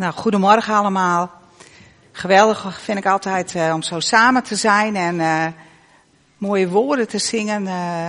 Nou, 0.00 0.12
goedemorgen 0.12 0.74
allemaal. 0.74 1.30
Geweldig 2.12 2.80
vind 2.80 2.98
ik 2.98 3.06
altijd 3.06 3.54
uh, 3.54 3.72
om 3.74 3.82
zo 3.82 4.00
samen 4.00 4.42
te 4.42 4.56
zijn 4.56 4.96
en 4.96 5.14
uh, 5.14 5.46
mooie 6.38 6.68
woorden 6.68 7.08
te 7.08 7.18
zingen 7.18 7.62
uh, 7.62 8.08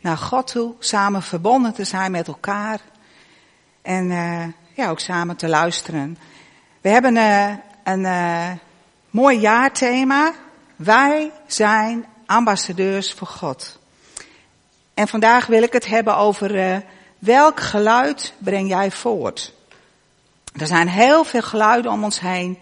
naar 0.00 0.16
God 0.16 0.46
toe. 0.46 0.74
Samen 0.78 1.22
verbonden 1.22 1.74
te 1.74 1.84
zijn 1.84 2.10
met 2.10 2.26
elkaar. 2.26 2.80
En 3.82 4.08
ja, 4.74 4.88
ook 4.88 5.00
samen 5.00 5.36
te 5.36 5.48
luisteren. 5.48 6.18
We 6.80 6.88
hebben 6.88 7.16
een 7.84 8.58
mooi 9.10 9.38
jaarthema. 9.38 10.32
Wij 10.76 11.32
zijn 11.46 12.06
ambassadeurs 12.26 13.12
voor 13.12 13.28
God. 13.28 13.78
En 14.94 15.08
vandaag 15.08 15.46
wil 15.46 15.62
ik 15.62 15.72
het 15.72 15.86
hebben 15.86 16.16
over 16.16 16.82
welk 17.18 17.60
geluid 17.60 18.34
breng 18.38 18.68
jij 18.68 18.90
voort? 18.90 19.56
Er 20.58 20.66
zijn 20.66 20.88
heel 20.88 21.24
veel 21.24 21.42
geluiden 21.42 21.92
om 21.92 22.04
ons 22.04 22.20
heen. 22.20 22.58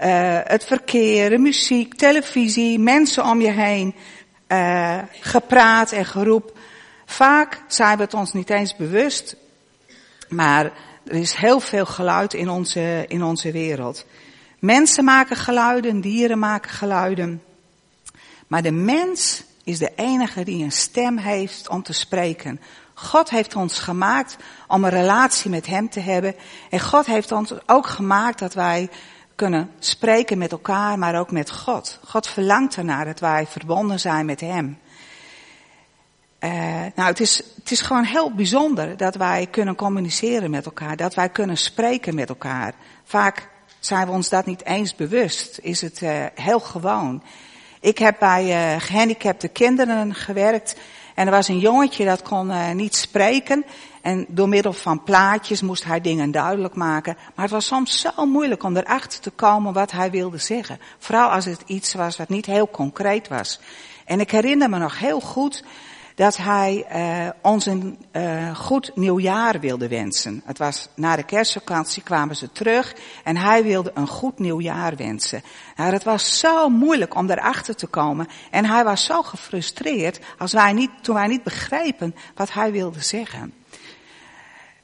Uh, 0.00 0.38
het 0.44 0.64
verkeer, 0.64 1.30
de 1.30 1.38
muziek, 1.38 1.94
televisie, 1.94 2.78
mensen 2.78 3.24
om 3.24 3.40
je 3.40 3.50
heen. 3.50 3.94
Uh, 4.48 4.98
gepraat 5.20 5.92
en 5.92 6.04
geroep. 6.04 6.58
Vaak 7.04 7.62
zijn 7.68 7.96
we 7.96 8.02
het 8.02 8.14
ons 8.14 8.32
niet 8.32 8.50
eens 8.50 8.76
bewust. 8.76 9.36
Maar 10.28 10.64
er 11.04 11.14
is 11.14 11.34
heel 11.34 11.60
veel 11.60 11.86
geluid 11.86 12.34
in 12.34 12.48
onze, 12.48 13.04
in 13.08 13.22
onze 13.22 13.52
wereld. 13.52 14.06
Mensen 14.58 15.04
maken 15.04 15.36
geluiden, 15.36 16.00
dieren 16.00 16.38
maken 16.38 16.70
geluiden. 16.70 17.42
Maar 18.46 18.62
de 18.62 18.72
mens 18.72 19.42
is 19.64 19.78
de 19.78 19.92
enige 19.96 20.44
die 20.44 20.64
een 20.64 20.72
stem 20.72 21.16
heeft 21.16 21.68
om 21.68 21.82
te 21.82 21.92
spreken. 21.92 22.60
God 22.98 23.30
heeft 23.30 23.56
ons 23.56 23.78
gemaakt 23.78 24.36
om 24.68 24.84
een 24.84 24.90
relatie 24.90 25.50
met 25.50 25.66
Hem 25.66 25.88
te 25.88 26.00
hebben. 26.00 26.34
En 26.70 26.80
God 26.80 27.06
heeft 27.06 27.32
ons 27.32 27.52
ook 27.66 27.86
gemaakt 27.86 28.38
dat 28.38 28.54
wij 28.54 28.88
kunnen 29.34 29.70
spreken 29.78 30.38
met 30.38 30.52
elkaar, 30.52 30.98
maar 30.98 31.18
ook 31.18 31.30
met 31.30 31.50
God. 31.50 32.00
God 32.04 32.26
verlangt 32.26 32.76
ernaar 32.76 33.04
dat 33.04 33.20
wij 33.20 33.46
verbonden 33.46 34.00
zijn 34.00 34.26
met 34.26 34.40
Hem. 34.40 34.78
Uh, 36.40 36.50
nou, 36.94 37.08
het 37.08 37.20
is, 37.20 37.42
het 37.56 37.70
is 37.70 37.80
gewoon 37.80 38.04
heel 38.04 38.34
bijzonder 38.34 38.96
dat 38.96 39.14
wij 39.14 39.46
kunnen 39.50 39.74
communiceren 39.74 40.50
met 40.50 40.64
elkaar, 40.64 40.96
dat 40.96 41.14
wij 41.14 41.28
kunnen 41.28 41.56
spreken 41.56 42.14
met 42.14 42.28
elkaar. 42.28 42.74
Vaak 43.04 43.48
zijn 43.78 44.06
we 44.06 44.12
ons 44.12 44.28
dat 44.28 44.46
niet 44.46 44.64
eens 44.64 44.94
bewust, 44.94 45.58
is 45.62 45.80
het 45.80 46.00
uh, 46.00 46.24
heel 46.34 46.60
gewoon. 46.60 47.22
Ik 47.80 47.98
heb 47.98 48.16
bij 48.18 48.74
uh, 48.74 48.80
gehandicapte 48.80 49.48
kinderen 49.48 50.14
gewerkt 50.14 50.76
en 51.16 51.26
er 51.26 51.32
was 51.32 51.48
een 51.48 51.58
jongetje 51.58 52.04
dat 52.04 52.22
kon 52.22 52.48
uh, 52.48 52.70
niet 52.70 52.96
spreken. 52.96 53.64
En 54.02 54.26
door 54.28 54.48
middel 54.48 54.72
van 54.72 55.02
plaatjes 55.02 55.62
moest 55.62 55.84
hij 55.84 56.00
dingen 56.00 56.30
duidelijk 56.30 56.74
maken. 56.74 57.16
Maar 57.34 57.44
het 57.44 57.54
was 57.54 57.66
soms 57.66 58.00
zo 58.00 58.26
moeilijk 58.26 58.62
om 58.62 58.76
erachter 58.76 59.20
te 59.20 59.30
komen 59.30 59.72
wat 59.72 59.90
hij 59.90 60.10
wilde 60.10 60.38
zeggen. 60.38 60.78
Vooral 60.98 61.28
als 61.28 61.44
het 61.44 61.62
iets 61.66 61.94
was 61.94 62.16
wat 62.16 62.28
niet 62.28 62.46
heel 62.46 62.68
concreet 62.70 63.28
was. 63.28 63.60
En 64.04 64.20
ik 64.20 64.30
herinner 64.30 64.70
me 64.70 64.78
nog 64.78 64.98
heel 64.98 65.20
goed 65.20 65.64
dat 66.16 66.36
hij 66.36 66.86
uh, 66.92 67.28
ons 67.42 67.66
een 67.66 67.98
uh, 68.12 68.56
goed 68.56 68.90
nieuwjaar 68.94 69.60
wilde 69.60 69.88
wensen. 69.88 70.42
Het 70.44 70.58
was 70.58 70.88
na 70.94 71.16
de 71.16 71.22
kerstvakantie 71.22 72.02
kwamen 72.02 72.36
ze 72.36 72.52
terug 72.52 72.94
en 73.24 73.36
hij 73.36 73.62
wilde 73.62 73.90
een 73.94 74.06
goed 74.06 74.38
nieuwjaar 74.38 74.96
wensen. 74.96 75.42
Nou, 75.76 75.92
het 75.92 76.04
was 76.04 76.38
zo 76.38 76.68
moeilijk 76.68 77.14
om 77.14 77.30
erachter 77.30 77.76
te 77.76 77.86
komen 77.86 78.28
en 78.50 78.64
hij 78.64 78.84
was 78.84 79.04
zo 79.04 79.22
gefrustreerd 79.22 80.20
als 80.38 80.52
wij 80.52 80.72
niet, 80.72 80.90
toen 81.00 81.14
wij 81.14 81.26
niet 81.26 81.42
begrepen 81.42 82.14
wat 82.34 82.52
hij 82.52 82.72
wilde 82.72 83.00
zeggen. 83.00 83.52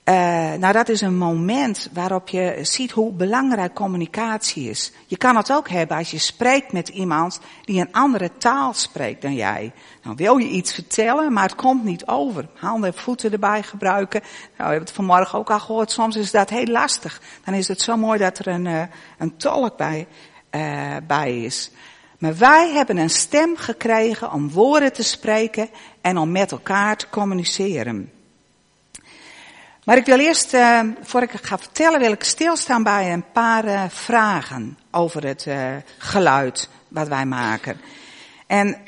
Uh, 0.04 0.14
nou, 0.52 0.72
dat 0.72 0.88
is 0.88 1.00
een 1.00 1.16
moment 1.16 1.88
waarop 1.92 2.28
je 2.28 2.58
ziet 2.62 2.90
hoe 2.90 3.12
belangrijk 3.12 3.74
communicatie 3.74 4.70
is. 4.70 4.92
Je 5.06 5.16
kan 5.16 5.36
het 5.36 5.52
ook 5.52 5.68
hebben 5.68 5.96
als 5.96 6.10
je 6.10 6.18
spreekt 6.18 6.72
met 6.72 6.88
iemand 6.88 7.40
die 7.64 7.80
een 7.80 7.92
andere 7.92 8.30
taal 8.38 8.72
spreekt 8.74 9.22
dan 9.22 9.34
jij. 9.34 9.72
Dan 10.02 10.16
wil 10.16 10.36
je 10.36 10.48
iets 10.48 10.74
vertellen, 10.74 11.32
maar 11.32 11.42
het 11.42 11.54
komt 11.54 11.84
niet 11.84 12.06
over. 12.06 12.48
Handen 12.54 12.92
en 12.92 12.98
voeten 12.98 13.32
erbij 13.32 13.62
gebruiken. 13.62 14.20
Nou, 14.20 14.32
we 14.56 14.62
hebben 14.62 14.80
het 14.80 14.92
vanmorgen 14.92 15.38
ook 15.38 15.50
al 15.50 15.60
gehoord. 15.60 15.90
Soms 15.90 16.16
is 16.16 16.30
dat 16.30 16.50
heel 16.50 16.66
lastig. 16.66 17.20
Dan 17.44 17.54
is 17.54 17.68
het 17.68 17.80
zo 17.80 17.96
mooi 17.96 18.18
dat 18.18 18.38
er 18.38 18.46
een, 18.46 18.66
uh, 18.66 18.82
een 19.18 19.36
tolk 19.36 19.76
bij, 19.76 20.06
uh, 20.50 20.96
bij 21.06 21.44
is. 21.44 21.70
Maar 22.18 22.36
wij 22.36 22.70
hebben 22.72 22.96
een 22.96 23.10
stem 23.10 23.56
gekregen 23.56 24.32
om 24.32 24.50
woorden 24.50 24.92
te 24.92 25.02
spreken 25.02 25.68
en 26.00 26.18
om 26.18 26.30
met 26.32 26.52
elkaar 26.52 26.96
te 26.96 27.08
communiceren. 27.08 28.10
Maar 29.84 29.96
ik 29.96 30.06
wil 30.06 30.18
eerst, 30.18 30.54
uh, 30.54 30.80
voor 31.00 31.22
ik 31.22 31.30
ga 31.30 31.58
vertellen, 31.58 32.00
wil 32.00 32.12
ik 32.12 32.24
stilstaan 32.24 32.82
bij 32.82 33.12
een 33.12 33.24
paar 33.32 33.64
uh, 33.64 33.84
vragen 33.88 34.78
over 34.90 35.26
het 35.26 35.46
uh, 35.46 35.76
geluid 35.98 36.68
wat 36.88 37.08
wij 37.08 37.26
maken. 37.26 37.80
En 38.46 38.82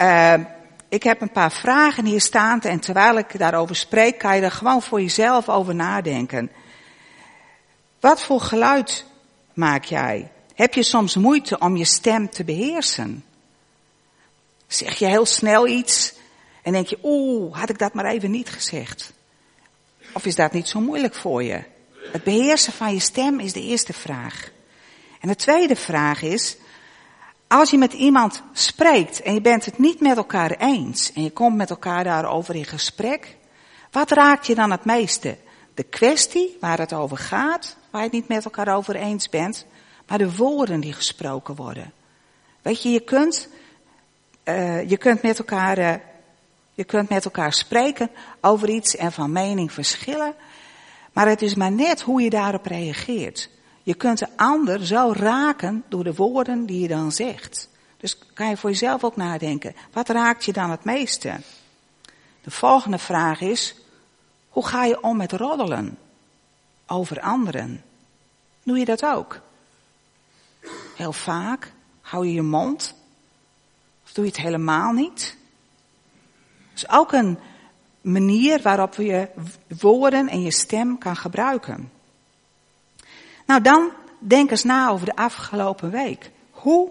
ik 0.88 1.02
heb 1.02 1.20
een 1.20 1.32
paar 1.32 1.52
vragen 1.52 2.04
hier 2.04 2.20
staan 2.20 2.60
en 2.60 2.80
terwijl 2.80 3.18
ik 3.18 3.38
daarover 3.38 3.76
spreek, 3.76 4.18
kan 4.18 4.36
je 4.36 4.42
er 4.42 4.50
gewoon 4.50 4.82
voor 4.82 5.00
jezelf 5.00 5.48
over 5.48 5.74
nadenken. 5.74 6.50
Wat 8.00 8.22
voor 8.22 8.40
geluid 8.40 9.06
maak 9.54 9.84
jij? 9.84 10.30
Heb 10.54 10.74
je 10.74 10.82
soms 10.82 11.16
moeite 11.16 11.58
om 11.58 11.76
je 11.76 11.84
stem 11.84 12.30
te 12.30 12.44
beheersen? 12.44 13.24
Zeg 14.66 14.94
je 14.94 15.06
heel 15.06 15.26
snel 15.26 15.66
iets 15.66 16.14
en 16.62 16.72
denk 16.72 16.86
je, 16.86 16.98
oeh, 17.02 17.58
had 17.58 17.70
ik 17.70 17.78
dat 17.78 17.94
maar 17.94 18.04
even 18.04 18.30
niet 18.30 18.48
gezegd? 18.48 19.12
Of 20.14 20.26
is 20.26 20.34
dat 20.34 20.52
niet 20.52 20.68
zo 20.68 20.80
moeilijk 20.80 21.14
voor 21.14 21.42
je? 21.42 21.62
Het 22.12 22.24
beheersen 22.24 22.72
van 22.72 22.92
je 22.92 23.00
stem 23.00 23.40
is 23.40 23.52
de 23.52 23.62
eerste 23.62 23.92
vraag. 23.92 24.50
En 25.20 25.28
de 25.28 25.36
tweede 25.36 25.76
vraag 25.76 26.22
is, 26.22 26.56
als 27.46 27.70
je 27.70 27.78
met 27.78 27.92
iemand 27.92 28.42
spreekt 28.52 29.22
en 29.22 29.34
je 29.34 29.40
bent 29.40 29.64
het 29.64 29.78
niet 29.78 30.00
met 30.00 30.16
elkaar 30.16 30.50
eens 30.50 31.12
en 31.12 31.22
je 31.22 31.30
komt 31.30 31.56
met 31.56 31.70
elkaar 31.70 32.04
daarover 32.04 32.54
in 32.54 32.64
gesprek, 32.64 33.36
wat 33.90 34.10
raakt 34.10 34.46
je 34.46 34.54
dan 34.54 34.70
het 34.70 34.84
meeste? 34.84 35.36
De 35.74 35.82
kwestie 35.82 36.56
waar 36.60 36.78
het 36.78 36.92
over 36.92 37.16
gaat, 37.16 37.76
waar 37.90 38.00
je 38.00 38.06
het 38.06 38.16
niet 38.16 38.28
met 38.28 38.44
elkaar 38.44 38.76
over 38.76 38.94
eens 38.94 39.28
bent, 39.28 39.66
maar 40.06 40.18
de 40.18 40.36
woorden 40.36 40.80
die 40.80 40.92
gesproken 40.92 41.54
worden. 41.54 41.92
Weet 42.62 42.82
je, 42.82 42.90
je 42.90 43.00
kunt, 43.00 43.48
uh, 44.44 44.88
je 44.88 44.96
kunt 44.96 45.22
met 45.22 45.38
elkaar 45.38 45.78
uh, 45.78 45.94
je 46.74 46.84
kunt 46.84 47.08
met 47.08 47.24
elkaar 47.24 47.52
spreken 47.52 48.10
over 48.40 48.68
iets 48.68 48.96
en 48.96 49.12
van 49.12 49.32
mening 49.32 49.72
verschillen. 49.72 50.34
Maar 51.12 51.28
het 51.28 51.42
is 51.42 51.54
maar 51.54 51.72
net 51.72 52.00
hoe 52.00 52.22
je 52.22 52.30
daarop 52.30 52.66
reageert. 52.66 53.50
Je 53.82 53.94
kunt 53.94 54.18
de 54.18 54.28
ander 54.36 54.86
zo 54.86 55.12
raken 55.16 55.84
door 55.88 56.04
de 56.04 56.14
woorden 56.14 56.66
die 56.66 56.80
je 56.80 56.88
dan 56.88 57.12
zegt. 57.12 57.68
Dus 57.96 58.18
kan 58.34 58.48
je 58.48 58.56
voor 58.56 58.70
jezelf 58.70 59.04
ook 59.04 59.16
nadenken. 59.16 59.74
Wat 59.92 60.08
raakt 60.08 60.44
je 60.44 60.52
dan 60.52 60.70
het 60.70 60.84
meeste? 60.84 61.40
De 62.42 62.50
volgende 62.50 62.98
vraag 62.98 63.40
is, 63.40 63.74
hoe 64.48 64.66
ga 64.66 64.84
je 64.84 65.02
om 65.02 65.16
met 65.16 65.32
roddelen 65.32 65.98
over 66.86 67.20
anderen? 67.20 67.84
Doe 68.62 68.78
je 68.78 68.84
dat 68.84 69.04
ook? 69.04 69.40
Heel 70.96 71.12
vaak 71.12 71.72
hou 72.00 72.26
je 72.26 72.32
je 72.32 72.42
mond? 72.42 72.94
Of 74.04 74.12
doe 74.12 74.24
je 74.24 74.30
het 74.30 74.40
helemaal 74.40 74.92
niet? 74.92 75.36
Is 76.74 76.88
ook 76.88 77.12
een 77.12 77.38
manier 78.00 78.62
waarop 78.62 78.94
je 78.94 79.28
woorden 79.80 80.28
en 80.28 80.42
je 80.42 80.50
stem 80.50 80.98
kan 80.98 81.16
gebruiken. 81.16 81.92
Nou, 83.46 83.60
dan 83.60 83.90
denk 84.18 84.50
eens 84.50 84.64
na 84.64 84.88
over 84.88 85.06
de 85.06 85.16
afgelopen 85.16 85.90
week. 85.90 86.30
Hoe 86.50 86.90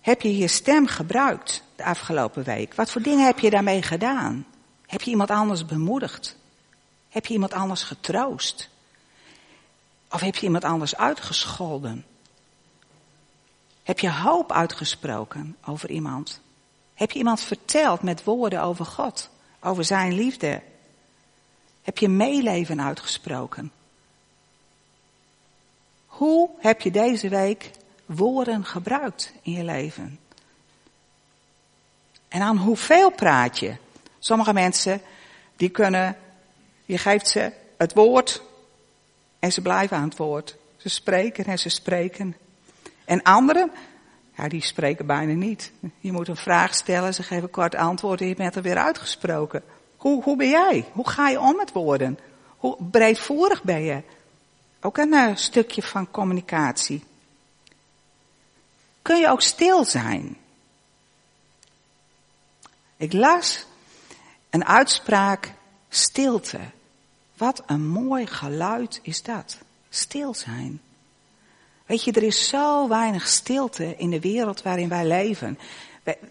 heb 0.00 0.20
je 0.20 0.36
je 0.36 0.48
stem 0.48 0.86
gebruikt 0.86 1.62
de 1.76 1.84
afgelopen 1.84 2.44
week? 2.44 2.74
Wat 2.74 2.90
voor 2.90 3.02
dingen 3.02 3.26
heb 3.26 3.38
je 3.38 3.50
daarmee 3.50 3.82
gedaan? 3.82 4.46
Heb 4.86 5.02
je 5.02 5.10
iemand 5.10 5.30
anders 5.30 5.64
bemoedigd? 5.64 6.36
Heb 7.08 7.26
je 7.26 7.32
iemand 7.32 7.52
anders 7.52 7.82
getroost? 7.82 8.68
Of 10.10 10.20
heb 10.20 10.36
je 10.36 10.46
iemand 10.46 10.64
anders 10.64 10.96
uitgescholden? 10.96 12.04
Heb 13.82 13.98
je 13.98 14.12
hoop 14.12 14.52
uitgesproken 14.52 15.56
over 15.64 15.90
iemand? 15.90 16.40
Heb 16.96 17.10
je 17.10 17.18
iemand 17.18 17.40
verteld 17.40 18.02
met 18.02 18.24
woorden 18.24 18.62
over 18.62 18.84
God, 18.84 19.30
over 19.60 19.84
zijn 19.84 20.12
liefde? 20.12 20.62
Heb 21.82 21.98
je 21.98 22.08
meeleven 22.08 22.82
uitgesproken? 22.82 23.72
Hoe 26.06 26.50
heb 26.58 26.80
je 26.80 26.90
deze 26.90 27.28
week 27.28 27.70
woorden 28.06 28.64
gebruikt 28.64 29.32
in 29.42 29.52
je 29.52 29.64
leven? 29.64 30.18
En 32.28 32.40
aan 32.40 32.56
hoeveel 32.56 33.10
praat 33.10 33.58
je? 33.58 33.76
Sommige 34.18 34.52
mensen, 34.52 35.00
die 35.56 35.68
kunnen, 35.68 36.16
je 36.84 36.98
geeft 36.98 37.28
ze 37.28 37.52
het 37.76 37.94
woord 37.94 38.42
en 39.38 39.52
ze 39.52 39.62
blijven 39.62 39.96
aan 39.96 40.08
het 40.08 40.16
woord. 40.16 40.56
Ze 40.76 40.88
spreken 40.88 41.44
en 41.44 41.58
ze 41.58 41.68
spreken. 41.68 42.36
En 43.04 43.22
anderen, 43.22 43.70
ja, 44.36 44.48
die 44.48 44.62
spreken 44.62 45.06
bijna 45.06 45.32
niet. 45.32 45.72
Je 46.00 46.12
moet 46.12 46.28
een 46.28 46.36
vraag 46.36 46.74
stellen, 46.74 47.14
ze 47.14 47.22
geven 47.22 47.50
kort 47.50 47.74
antwoord 47.74 48.20
en 48.20 48.28
je 48.28 48.34
bent 48.34 48.54
er 48.54 48.62
weer 48.62 48.78
uitgesproken. 48.78 49.62
Hoe, 49.96 50.22
hoe 50.22 50.36
ben 50.36 50.48
jij? 50.48 50.88
Hoe 50.92 51.08
ga 51.08 51.28
je 51.28 51.40
om 51.40 51.56
met 51.56 51.72
woorden? 51.72 52.18
Hoe 52.56 52.76
breedvoerig 52.90 53.62
ben 53.62 53.82
je? 53.82 54.02
Ook 54.80 54.98
een 54.98 55.12
uh, 55.12 55.36
stukje 55.36 55.82
van 55.82 56.10
communicatie. 56.10 57.04
Kun 59.02 59.16
je 59.16 59.28
ook 59.28 59.42
stil 59.42 59.84
zijn? 59.84 60.36
Ik 62.96 63.12
las 63.12 63.66
een 64.50 64.64
uitspraak 64.64 65.52
stilte. 65.88 66.60
Wat 67.36 67.62
een 67.66 67.86
mooi 67.86 68.26
geluid 68.26 69.00
is 69.02 69.22
dat. 69.22 69.58
Stil 69.88 70.34
zijn. 70.34 70.80
Weet 71.86 72.04
je, 72.04 72.12
er 72.12 72.22
is 72.22 72.48
zo 72.48 72.88
weinig 72.88 73.26
stilte 73.26 73.94
in 73.96 74.10
de 74.10 74.20
wereld 74.20 74.62
waarin 74.62 74.88
wij 74.88 75.06
leven. 75.06 75.58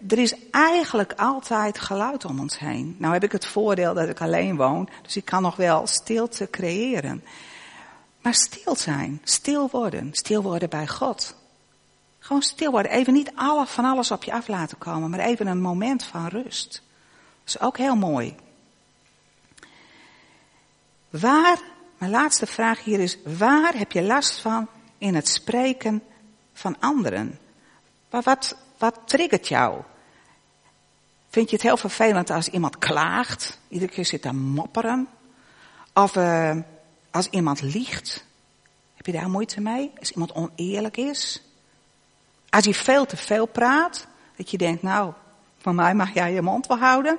Er 0.08 0.18
is 0.18 0.34
eigenlijk 0.50 1.12
altijd 1.12 1.78
geluid 1.78 2.24
om 2.24 2.40
ons 2.40 2.58
heen. 2.58 2.96
Nou 2.98 3.12
heb 3.12 3.24
ik 3.24 3.32
het 3.32 3.46
voordeel 3.46 3.94
dat 3.94 4.08
ik 4.08 4.20
alleen 4.20 4.56
woon, 4.56 4.88
dus 5.02 5.16
ik 5.16 5.24
kan 5.24 5.42
nog 5.42 5.56
wel 5.56 5.86
stilte 5.86 6.48
creëren. 6.50 7.24
Maar 8.20 8.34
stil 8.34 8.76
zijn, 8.76 9.20
stil 9.24 9.68
worden, 9.70 10.08
stil 10.12 10.42
worden 10.42 10.68
bij 10.68 10.86
God. 10.86 11.34
Gewoon 12.18 12.42
stil 12.42 12.70
worden, 12.70 12.90
even 12.92 13.12
niet 13.12 13.30
alle, 13.34 13.66
van 13.66 13.84
alles 13.84 14.10
op 14.10 14.24
je 14.24 14.32
af 14.32 14.48
laten 14.48 14.78
komen, 14.78 15.10
maar 15.10 15.20
even 15.20 15.46
een 15.46 15.60
moment 15.60 16.04
van 16.04 16.26
rust. 16.26 16.82
Dat 17.44 17.54
is 17.54 17.60
ook 17.60 17.76
heel 17.78 17.96
mooi. 17.96 18.34
Waar, 21.10 21.58
mijn 21.98 22.10
laatste 22.10 22.46
vraag 22.46 22.84
hier 22.84 23.00
is, 23.00 23.18
waar 23.38 23.74
heb 23.74 23.92
je 23.92 24.02
last 24.02 24.40
van 24.40 24.68
in 24.98 25.14
het 25.14 25.28
spreken 25.28 26.02
van 26.52 26.76
anderen? 26.80 27.38
Wat, 28.10 28.56
wat 28.78 29.00
triggert 29.04 29.48
jou? 29.48 29.82
Vind 31.28 31.50
je 31.50 31.56
het 31.56 31.64
heel 31.64 31.76
vervelend 31.76 32.30
als 32.30 32.48
iemand 32.48 32.78
klaagt? 32.78 33.60
Iedere 33.68 33.92
keer 33.92 34.04
zit 34.04 34.22
te 34.22 34.32
mopperen? 34.32 35.08
Of 35.94 36.16
uh, 36.16 36.56
als 37.10 37.28
iemand 37.28 37.62
liegt? 37.62 38.24
Heb 38.94 39.06
je 39.06 39.12
daar 39.12 39.30
moeite 39.30 39.60
mee? 39.60 39.92
Als 39.98 40.10
iemand 40.10 40.34
oneerlijk 40.34 40.96
is? 40.96 41.42
Als 42.50 42.64
hij 42.64 42.74
veel 42.74 43.06
te 43.06 43.16
veel 43.16 43.46
praat? 43.46 44.06
Dat 44.36 44.50
je 44.50 44.58
denkt, 44.58 44.82
nou, 44.82 45.12
van 45.58 45.74
mij 45.74 45.94
mag 45.94 46.14
jij 46.14 46.32
je 46.32 46.42
mond 46.42 46.66
wel 46.66 46.78
houden. 46.78 47.18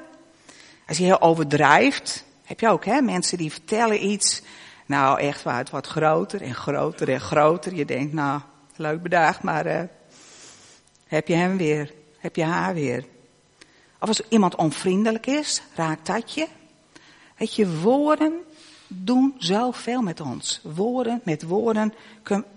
Als 0.87 0.97
je 0.97 1.03
heel 1.03 1.21
overdrijft, 1.21 2.23
heb 2.43 2.59
je 2.59 2.69
ook, 2.69 2.85
hè? 2.85 3.01
Mensen 3.01 3.37
die 3.37 3.51
vertellen 3.51 4.05
iets. 4.05 4.41
Nou, 4.87 5.19
echt 5.19 5.43
waar, 5.43 5.57
het 5.57 5.69
wordt 5.69 5.87
groter 5.87 6.41
en 6.41 6.55
groter 6.55 7.09
en 7.09 7.21
groter. 7.21 7.75
Je 7.75 7.85
denkt, 7.85 8.13
nou, 8.13 8.41
leuk 8.75 9.01
bedacht, 9.01 9.43
maar 9.43 9.67
uh, 9.67 9.81
heb 11.07 11.27
je 11.27 11.33
hem 11.33 11.57
weer? 11.57 11.93
Heb 12.17 12.35
je 12.35 12.43
haar 12.43 12.73
weer? 12.73 13.05
Of 13.99 14.07
als 14.07 14.21
iemand 14.29 14.55
onvriendelijk 14.55 15.25
is, 15.25 15.61
raakt 15.75 16.05
dat 16.05 16.33
je? 16.33 16.47
Weet 17.37 17.55
je, 17.55 17.79
woorden 17.79 18.33
doen 18.87 19.35
zoveel 19.37 20.01
met 20.01 20.21
ons. 20.21 20.61
Woorden, 20.63 21.21
met 21.23 21.43
woorden 21.43 21.93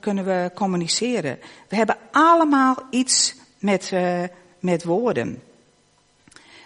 kunnen 0.01 0.25
we 0.25 0.51
communiceren. 0.55 1.39
We 1.69 1.77
hebben 1.77 1.97
allemaal 2.11 2.77
iets 2.91 3.35
met, 3.59 3.91
uh, 3.95 4.23
met 4.59 4.85
woorden. 4.85 5.43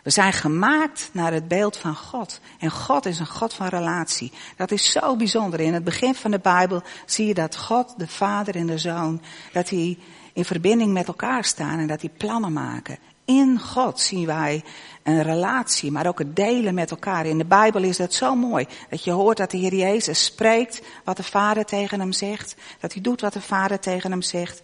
We 0.04 0.10
zijn 0.10 0.32
gemaakt 0.32 1.10
naar 1.12 1.32
het 1.32 1.48
beeld 1.48 1.76
van 1.76 1.96
God. 1.96 2.40
En 2.58 2.70
God 2.70 3.06
is 3.06 3.18
een 3.18 3.26
God 3.26 3.54
van 3.54 3.66
relatie. 3.66 4.32
Dat 4.56 4.70
is 4.70 4.90
zo 4.90 5.16
bijzonder. 5.16 5.60
In 5.60 5.74
het 5.74 5.84
begin 5.84 6.14
van 6.14 6.30
de 6.30 6.38
Bijbel 6.38 6.82
zie 7.06 7.26
je 7.26 7.34
dat 7.34 7.56
God, 7.56 7.94
de 7.96 8.08
Vader 8.08 8.56
en 8.56 8.66
de 8.66 8.78
Zoon, 8.78 9.22
dat 9.52 9.68
die 9.68 9.98
in 10.32 10.44
verbinding 10.44 10.92
met 10.92 11.06
elkaar 11.06 11.44
staan 11.44 11.78
en 11.78 11.86
dat 11.86 12.00
die 12.00 12.10
plannen 12.16 12.52
maken. 12.52 12.98
In 13.24 13.60
God 13.60 14.00
zien 14.00 14.26
wij 14.26 14.64
een 15.02 15.22
relatie, 15.22 15.90
maar 15.90 16.06
ook 16.06 16.18
het 16.18 16.36
delen 16.36 16.74
met 16.74 16.90
elkaar. 16.90 17.26
In 17.26 17.38
de 17.38 17.44
Bijbel 17.44 17.82
is 17.82 17.96
dat 17.96 18.14
zo 18.14 18.34
mooi. 18.34 18.66
Dat 18.90 19.04
je 19.04 19.10
hoort 19.10 19.36
dat 19.36 19.50
de 19.50 19.56
Heer 19.56 19.74
Jezus 19.74 20.24
spreekt 20.24 20.82
wat 21.04 21.16
de 21.16 21.22
Vader 21.22 21.64
tegen 21.64 22.00
hem 22.00 22.12
zegt. 22.12 22.56
Dat 22.80 22.92
hij 22.92 23.02
doet 23.02 23.20
wat 23.20 23.32
de 23.32 23.40
Vader 23.40 23.80
tegen 23.80 24.10
hem 24.10 24.22
zegt. 24.22 24.62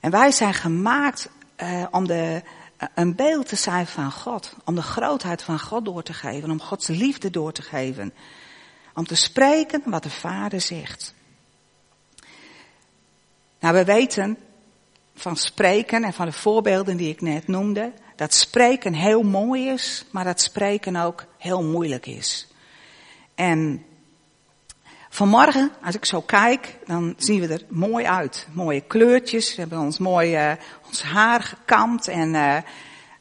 En 0.00 0.10
wij 0.10 0.30
zijn 0.30 0.54
gemaakt 0.54 1.28
uh, 1.62 1.84
om 1.90 2.06
de, 2.06 2.42
een 2.94 3.14
beeld 3.14 3.48
te 3.48 3.56
zijn 3.56 3.86
van 3.86 4.12
God. 4.12 4.54
Om 4.64 4.74
de 4.74 4.82
grootheid 4.82 5.42
van 5.42 5.60
God 5.60 5.84
door 5.84 6.02
te 6.02 6.12
geven. 6.12 6.50
Om 6.50 6.60
Gods 6.60 6.86
liefde 6.86 7.30
door 7.30 7.52
te 7.52 7.62
geven. 7.62 8.14
Om 8.94 9.06
te 9.06 9.14
spreken 9.14 9.82
wat 9.84 10.02
de 10.02 10.10
Vader 10.10 10.60
zegt. 10.60 11.14
Nou, 13.60 13.74
we 13.74 13.84
weten 13.84 14.38
van 15.14 15.36
spreken 15.36 16.04
en 16.04 16.12
van 16.12 16.26
de 16.26 16.32
voorbeelden 16.32 16.96
die 16.96 17.08
ik 17.08 17.20
net 17.20 17.46
noemde, 17.46 17.92
dat 18.16 18.34
spreken 18.34 18.94
heel 18.94 19.22
mooi 19.22 19.68
is, 19.68 20.04
maar 20.10 20.24
dat 20.24 20.40
spreken 20.40 20.96
ook 20.96 21.24
heel 21.38 21.62
moeilijk 21.62 22.06
is. 22.06 22.48
En 23.34 23.84
vanmorgen, 25.08 25.70
als 25.82 25.94
ik 25.94 26.04
zo 26.04 26.20
kijk, 26.20 26.78
dan 26.86 27.14
zien 27.16 27.40
we 27.40 27.48
er 27.48 27.64
mooi 27.68 28.04
uit. 28.04 28.46
Mooie 28.52 28.80
kleurtjes, 28.80 29.54
we 29.54 29.60
hebben 29.60 29.80
ons 29.80 29.98
mooi 29.98 30.50
uh, 30.50 30.52
ons 30.92 31.02
haar 31.02 31.42
gekamd 31.42 32.08
en 32.08 32.34
uh, 32.34 32.56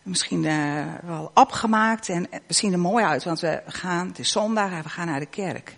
misschien 0.03 0.43
uh, 0.43 0.85
wel 1.03 1.31
opgemaakt. 1.33 2.09
En 2.09 2.27
we 2.47 2.53
zien 2.53 2.73
er 2.73 2.79
mooi 2.79 3.05
uit, 3.05 3.23
want 3.23 3.39
we 3.39 3.61
gaan, 3.65 4.07
het 4.07 4.19
is 4.19 4.31
zondag 4.31 4.71
en 4.71 4.83
we 4.83 4.89
gaan 4.89 5.07
naar 5.07 5.19
de 5.19 5.25
kerk. 5.25 5.77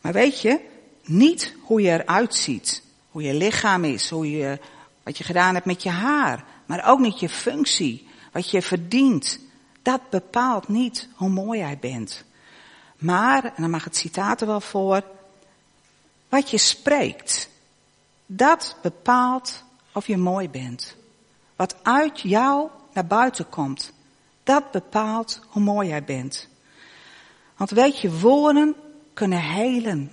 Maar 0.00 0.12
weet 0.12 0.40
je, 0.40 0.60
niet 1.04 1.54
hoe 1.62 1.80
je 1.80 1.90
eruit 1.90 2.34
ziet, 2.34 2.82
hoe 3.10 3.22
je 3.22 3.34
lichaam 3.34 3.84
is, 3.84 4.10
hoe 4.10 4.30
je 4.30 4.58
wat 5.02 5.18
je 5.18 5.24
gedaan 5.24 5.54
hebt 5.54 5.66
met 5.66 5.82
je 5.82 5.90
haar. 5.90 6.44
Maar 6.66 6.88
ook 6.88 6.98
niet 6.98 7.20
je 7.20 7.28
functie. 7.28 8.08
Wat 8.32 8.50
je 8.50 8.62
verdient. 8.62 9.38
Dat 9.82 10.10
bepaalt 10.10 10.68
niet 10.68 11.08
hoe 11.14 11.28
mooi 11.28 11.58
jij 11.58 11.78
bent. 11.78 12.24
Maar, 12.96 13.44
en 13.44 13.62
dan 13.62 13.70
mag 13.70 13.84
het 13.84 13.96
citaat 13.96 14.40
er 14.40 14.46
wel 14.46 14.60
voor. 14.60 15.02
Wat 16.28 16.50
je 16.50 16.58
spreekt. 16.58 17.48
Dat 18.26 18.76
bepaalt 18.82 19.64
of 19.96 20.06
je 20.06 20.16
mooi 20.16 20.50
bent. 20.50 20.96
Wat 21.56 21.76
uit 21.82 22.20
jou 22.20 22.68
naar 22.92 23.06
buiten 23.06 23.48
komt. 23.48 23.92
Dat 24.42 24.70
bepaalt 24.70 25.40
hoe 25.48 25.62
mooi 25.62 25.88
jij 25.88 26.04
bent. 26.04 26.48
Want 27.56 27.70
weet 27.70 28.00
je, 28.00 28.18
woorden 28.18 28.74
kunnen 29.12 29.40
helen 29.40 30.12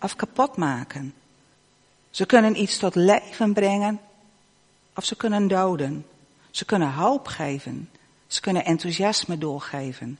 of 0.00 0.16
kapot 0.16 0.56
maken. 0.56 1.14
Ze 2.10 2.26
kunnen 2.26 2.60
iets 2.60 2.78
tot 2.78 2.94
leven 2.94 3.52
brengen 3.52 4.00
of 4.94 5.04
ze 5.04 5.16
kunnen 5.16 5.48
doden. 5.48 6.06
Ze 6.50 6.64
kunnen 6.64 6.92
hoop 6.92 7.26
geven. 7.26 7.90
Ze 8.26 8.40
kunnen 8.40 8.64
enthousiasme 8.64 9.38
doorgeven. 9.38 10.18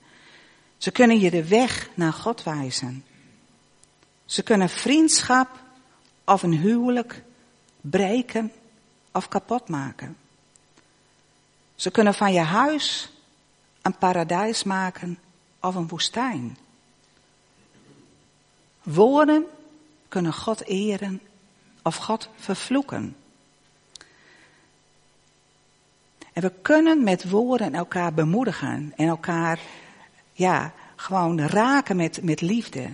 Ze 0.77 0.91
kunnen 0.91 1.19
je 1.19 1.31
de 1.31 1.49
weg 1.49 1.91
naar 1.95 2.12
God 2.12 2.43
wijzen. 2.43 3.05
Ze 4.25 4.43
kunnen 4.43 4.69
vriendschap 4.69 5.49
of 6.25 6.43
een 6.43 6.55
huwelijk 6.55 7.23
breken 7.81 8.53
of 9.12 9.29
kapot 9.29 9.69
maken. 9.69 10.17
Ze 11.75 11.90
kunnen 11.90 12.14
van 12.14 12.33
je 12.33 12.40
huis 12.40 13.12
een 13.83 13.97
paradijs 13.97 14.62
maken 14.62 15.19
of 15.61 15.75
een 15.75 15.88
woestijn. 15.88 16.57
Woorden 18.83 19.45
kunnen 20.09 20.33
God 20.33 20.64
eren 20.64 21.21
of 21.83 21.97
God 21.97 22.29
vervloeken. 22.37 23.17
En 26.33 26.43
we 26.43 26.52
kunnen 26.62 27.02
met 27.02 27.31
woorden 27.31 27.75
elkaar 27.75 28.14
bemoedigen 28.14 28.93
en 28.97 29.09
elkaar, 29.09 29.61
ja, 30.33 30.73
gewoon 30.97 31.40
raken 31.40 31.97
met, 31.97 32.23
met 32.23 32.40
liefde. 32.40 32.88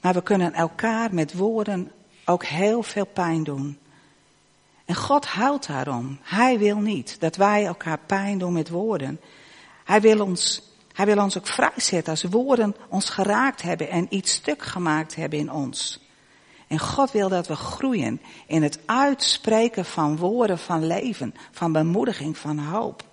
Maar 0.00 0.14
we 0.14 0.22
kunnen 0.22 0.52
elkaar 0.52 1.14
met 1.14 1.32
woorden 1.34 1.92
ook 2.24 2.44
heel 2.44 2.82
veel 2.82 3.06
pijn 3.06 3.44
doen. 3.44 3.78
En 4.84 4.94
God 4.94 5.26
houdt 5.26 5.66
daarom. 5.66 6.18
Hij 6.22 6.58
wil 6.58 6.76
niet 6.76 7.20
dat 7.20 7.36
wij 7.36 7.66
elkaar 7.66 7.98
pijn 7.98 8.38
doen 8.38 8.52
met 8.52 8.68
woorden. 8.68 9.20
Hij 9.84 10.00
wil 10.00 10.24
ons, 10.24 10.62
hij 10.92 11.06
wil 11.06 11.22
ons 11.22 11.38
ook 11.38 11.46
vrijzetten 11.46 12.12
als 12.12 12.22
woorden 12.22 12.76
ons 12.88 13.10
geraakt 13.10 13.62
hebben 13.62 13.90
en 13.90 14.06
iets 14.10 14.32
stuk 14.32 14.62
gemaakt 14.62 15.14
hebben 15.14 15.38
in 15.38 15.52
ons. 15.52 16.00
En 16.72 16.78
God 16.78 17.10
wil 17.10 17.28
dat 17.28 17.46
we 17.46 17.54
groeien 17.54 18.20
in 18.46 18.62
het 18.62 18.78
uitspreken 18.86 19.84
van 19.84 20.16
woorden 20.16 20.58
van 20.58 20.86
leven, 20.86 21.34
van 21.50 21.72
bemoediging, 21.72 22.38
van 22.38 22.58
hoop. 22.58 23.04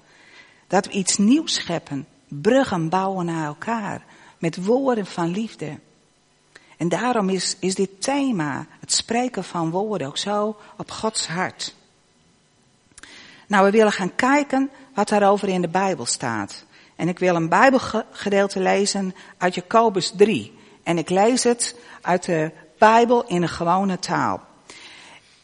Dat 0.67 0.85
we 0.85 0.91
iets 0.91 1.17
nieuws 1.17 1.53
scheppen, 1.53 2.07
bruggen 2.27 2.89
bouwen 2.89 3.25
naar 3.25 3.45
elkaar, 3.45 4.05
met 4.37 4.65
woorden 4.65 5.05
van 5.05 5.27
liefde. 5.27 5.79
En 6.79 6.89
daarom 6.89 7.29
is, 7.29 7.55
is 7.59 7.75
dit 7.75 8.01
thema, 8.01 8.65
het 8.79 8.93
spreken 8.93 9.43
van 9.43 9.71
woorden, 9.71 10.07
ook 10.07 10.17
zo 10.17 10.57
op 10.77 10.91
Gods 10.91 11.27
hart. 11.27 11.75
Nou, 13.47 13.65
we 13.65 13.71
willen 13.71 13.91
gaan 13.91 14.15
kijken 14.15 14.69
wat 14.93 15.07
daarover 15.07 15.47
in 15.47 15.61
de 15.61 15.67
Bijbel 15.67 16.05
staat. 16.05 16.65
En 16.95 17.07
ik 17.07 17.19
wil 17.19 17.35
een 17.35 17.49
Bijbelgedeelte 17.49 18.59
lezen 18.59 19.15
uit 19.37 19.55
Jacobus 19.55 20.13
3. 20.15 20.59
En 20.83 20.97
ik 20.97 21.09
lees 21.09 21.43
het 21.43 21.75
uit 22.01 22.25
de 22.25 22.51
Bijbel 22.77 23.27
in 23.27 23.41
een 23.41 23.49
gewone 23.49 23.99
taal. 23.99 24.41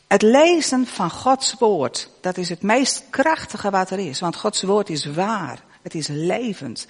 Het 0.07 0.21
lezen 0.21 0.87
van 0.87 1.11
Gods 1.11 1.55
woord, 1.59 2.09
dat 2.21 2.37
is 2.37 2.49
het 2.49 2.61
meest 2.61 3.03
krachtige 3.09 3.69
wat 3.69 3.89
er 3.89 3.99
is. 3.99 4.19
Want 4.19 4.35
Gods 4.35 4.63
woord 4.63 4.89
is 4.89 5.05
waar. 5.05 5.63
Het 5.81 5.95
is 5.95 6.07
levend. 6.07 6.87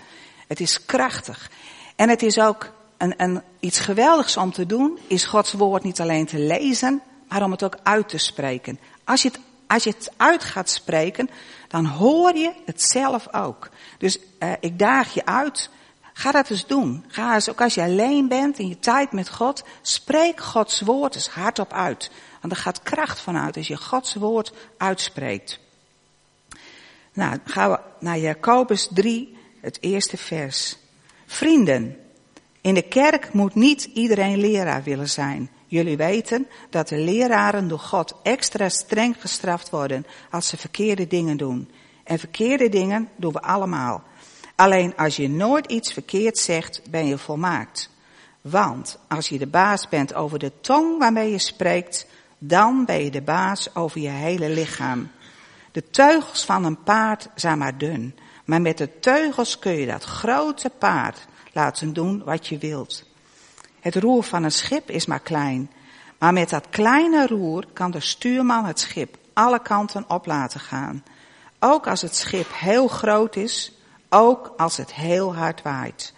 Het 0.48 0.60
is 0.60 0.86
krachtig. 0.86 1.50
En 1.96 2.10
het 2.10 2.24
is 2.24 2.40
ook 2.40 2.74
een, 2.98 3.14
een, 3.18 3.42
iets 3.60 3.80
geweldigs 3.80 4.38
om 4.38 4.52
te 4.52 4.66
doen 4.66 5.00
is 5.08 5.25
Gods 5.25 5.54
woord 5.54 5.84
niet 5.84 6.02
alleen 6.02 6.25
te 6.25 6.40
lezen, 6.40 7.02
maar 7.28 7.44
om 7.44 7.52
het 7.52 7.64
ook 7.64 7.78
uit 7.84 8.10
te 8.10 8.18
spreken. 8.18 8.80
Als 9.04 9.22
je 9.22 9.28
het, 9.28 9.40
als 9.68 9.84
je 9.84 9.90
het 9.90 10.12
uit 10.18 10.44
gaat 10.44 10.70
spreken, 10.70 11.30
dan 11.68 11.86
hoor 11.86 12.36
je 12.36 12.52
het 12.66 12.82
zelf 12.82 13.34
ook. 13.34 13.70
Dus 13.98 14.20
uh, 14.40 14.52
ik 14.60 14.80
daag 14.80 15.14
je 15.14 15.25
uit, 15.25 15.70
ga 16.14 16.32
dat 16.32 16.50
eens 16.50 16.68
doen. 16.68 17.06
Ga 17.08 17.34
eens, 17.34 17.50
ook 17.50 17.62
als 17.62 17.74
je 17.74 17.82
alleen 17.82 18.28
bent 18.28 18.60
in 18.60 18.68
je 18.68 18.80
tijd 18.80 19.12
met 19.12 19.30
God, 19.30 19.64
spreek 19.82 20.40
Gods 20.40 20.82
woord 20.82 21.16
eens 21.16 21.30
hardop 21.30 21.74
uit. 21.74 22.12
Want 22.42 22.54
er 22.54 22.60
gaat 22.60 22.84
kracht 22.84 23.20
vanuit 23.20 23.58
als 23.58 23.68
je 23.68 23.78
Gods 23.78 24.16
woord 24.16 24.54
uitspreekt. 24.78 25.60
Nou, 27.14 27.38
gaan 27.46 27.72
we 27.72 27.80
naar 28.00 28.18
Jacobus 28.18 28.88
3, 28.92 29.38
het 29.62 29.78
eerste 29.82 30.18
vers. 30.18 30.78
Vrienden, 31.25 32.05
in 32.66 32.74
de 32.74 32.82
kerk 32.82 33.34
moet 33.34 33.56
niet 33.56 33.84
iedereen 33.94 34.38
leraar 34.38 34.84
willen 34.84 35.10
zijn. 35.10 35.50
Jullie 35.66 35.98
weten 35.98 36.48
dat 36.70 36.88
de 36.88 36.98
leraren 36.98 37.68
door 37.68 37.80
God 37.80 38.16
extra 38.24 38.70
streng 38.70 39.16
gestraft 39.20 39.70
worden 39.70 40.06
als 40.32 40.48
ze 40.48 40.58
verkeerde 40.58 41.08
dingen 41.08 41.38
doen. 41.38 41.72
En 42.04 42.20
verkeerde 42.20 42.70
dingen 42.70 43.10
doen 43.16 43.34
we 43.34 43.42
allemaal. 43.42 44.04
Alleen 44.56 44.96
als 44.96 45.16
je 45.16 45.30
nooit 45.30 45.72
iets 45.72 45.94
verkeerd 45.94 46.38
zegt, 46.38 46.82
ben 46.90 47.08
je 47.08 47.18
volmaakt. 47.18 47.90
Want 48.42 49.00
als 49.08 49.30
je 49.30 49.38
de 49.38 49.48
baas 49.48 49.90
bent 49.90 50.14
over 50.14 50.40
de 50.40 50.52
tong 50.62 51.00
waarmee 51.00 51.32
je 51.32 51.40
spreekt, 51.40 52.08
dan 52.38 52.86
ben 52.86 53.04
je 53.04 53.12
de 53.12 53.22
baas 53.22 53.76
over 53.76 54.02
je 54.02 54.10
hele 54.10 54.50
lichaam. 54.50 55.12
De 55.72 55.90
teugels 55.90 56.46
van 56.46 56.64
een 56.64 56.84
paard 56.84 57.30
zijn 57.36 57.58
maar 57.58 57.78
dun, 57.78 58.16
maar 58.46 58.62
met 58.62 58.78
de 58.78 59.00
teugels 59.00 59.60
kun 59.60 59.74
je 59.74 59.86
dat 59.86 60.04
grote 60.04 60.70
paard 60.70 61.28
laten 61.56 61.94
doen 61.94 62.24
wat 62.24 62.48
je 62.48 62.58
wilt. 62.58 63.04
Het 63.80 63.96
roer 63.96 64.24
van 64.24 64.44
een 64.44 64.52
schip 64.52 64.90
is 64.90 65.06
maar 65.06 65.20
klein, 65.20 65.72
maar 66.18 66.34
met 66.34 66.50
dat 66.50 66.70
kleine 66.70 67.28
roer 67.28 67.66
kan 67.74 67.92
de 67.92 68.00
stuurman 68.00 68.66
het 68.66 68.80
schip 68.80 69.18
alle 69.34 69.62
kanten 69.62 70.06
op 70.08 70.26
laten 70.26 70.60
gaan. 70.60 71.04
Ook 71.60 71.88
als 71.88 72.02
het 72.02 72.16
schip 72.16 72.48
heel 72.54 72.88
groot 72.88 73.36
is, 73.36 73.72
ook 74.10 74.54
als 74.58 74.78
het 74.78 74.94
heel 74.94 75.36
hard 75.36 75.62
waait. 75.62 76.14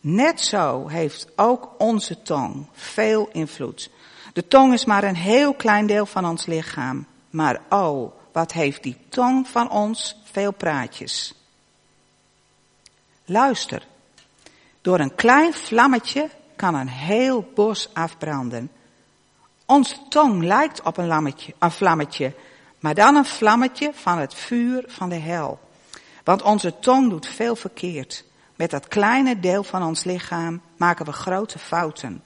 Net 0.00 0.40
zo 0.40 0.88
heeft 0.88 1.28
ook 1.36 1.70
onze 1.78 2.22
tong 2.22 2.66
veel 2.72 3.28
invloed. 3.32 3.90
De 4.32 4.48
tong 4.48 4.72
is 4.72 4.84
maar 4.84 5.04
een 5.04 5.16
heel 5.16 5.54
klein 5.54 5.86
deel 5.86 6.06
van 6.06 6.26
ons 6.26 6.46
lichaam. 6.46 7.06
Maar 7.30 7.60
oh, 7.68 8.12
wat 8.32 8.52
heeft 8.52 8.82
die 8.82 8.96
tong 9.08 9.48
van 9.48 9.70
ons 9.70 10.16
veel 10.24 10.52
praatjes. 10.52 11.34
Luister. 13.24 13.86
Door 14.86 15.00
een 15.00 15.14
klein 15.14 15.54
vlammetje 15.54 16.30
kan 16.56 16.74
een 16.74 16.88
heel 16.88 17.50
bos 17.54 17.90
afbranden. 17.92 18.70
Onze 19.64 19.96
tong 20.08 20.42
lijkt 20.42 20.82
op 20.82 20.96
een, 20.96 21.06
lammetje, 21.06 21.54
een 21.58 21.70
vlammetje, 21.70 22.34
maar 22.80 22.94
dan 22.94 23.16
een 23.16 23.24
vlammetje 23.24 23.90
van 23.94 24.18
het 24.18 24.34
vuur 24.34 24.84
van 24.86 25.08
de 25.08 25.14
hel. 25.14 25.58
Want 26.24 26.42
onze 26.42 26.78
tong 26.78 27.10
doet 27.10 27.26
veel 27.26 27.56
verkeerd. 27.56 28.24
Met 28.56 28.70
dat 28.70 28.88
kleine 28.88 29.40
deel 29.40 29.64
van 29.64 29.82
ons 29.82 30.04
lichaam 30.04 30.60
maken 30.76 31.04
we 31.04 31.12
grote 31.12 31.58
fouten. 31.58 32.22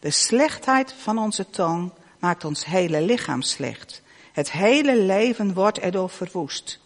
De 0.00 0.10
slechtheid 0.10 0.94
van 0.98 1.18
onze 1.18 1.50
tong 1.50 1.92
maakt 2.18 2.44
ons 2.44 2.64
hele 2.64 3.00
lichaam 3.00 3.42
slecht. 3.42 4.02
Het 4.32 4.52
hele 4.52 4.96
leven 4.96 5.54
wordt 5.54 5.78
erdoor 5.78 6.10
verwoest. 6.10 6.80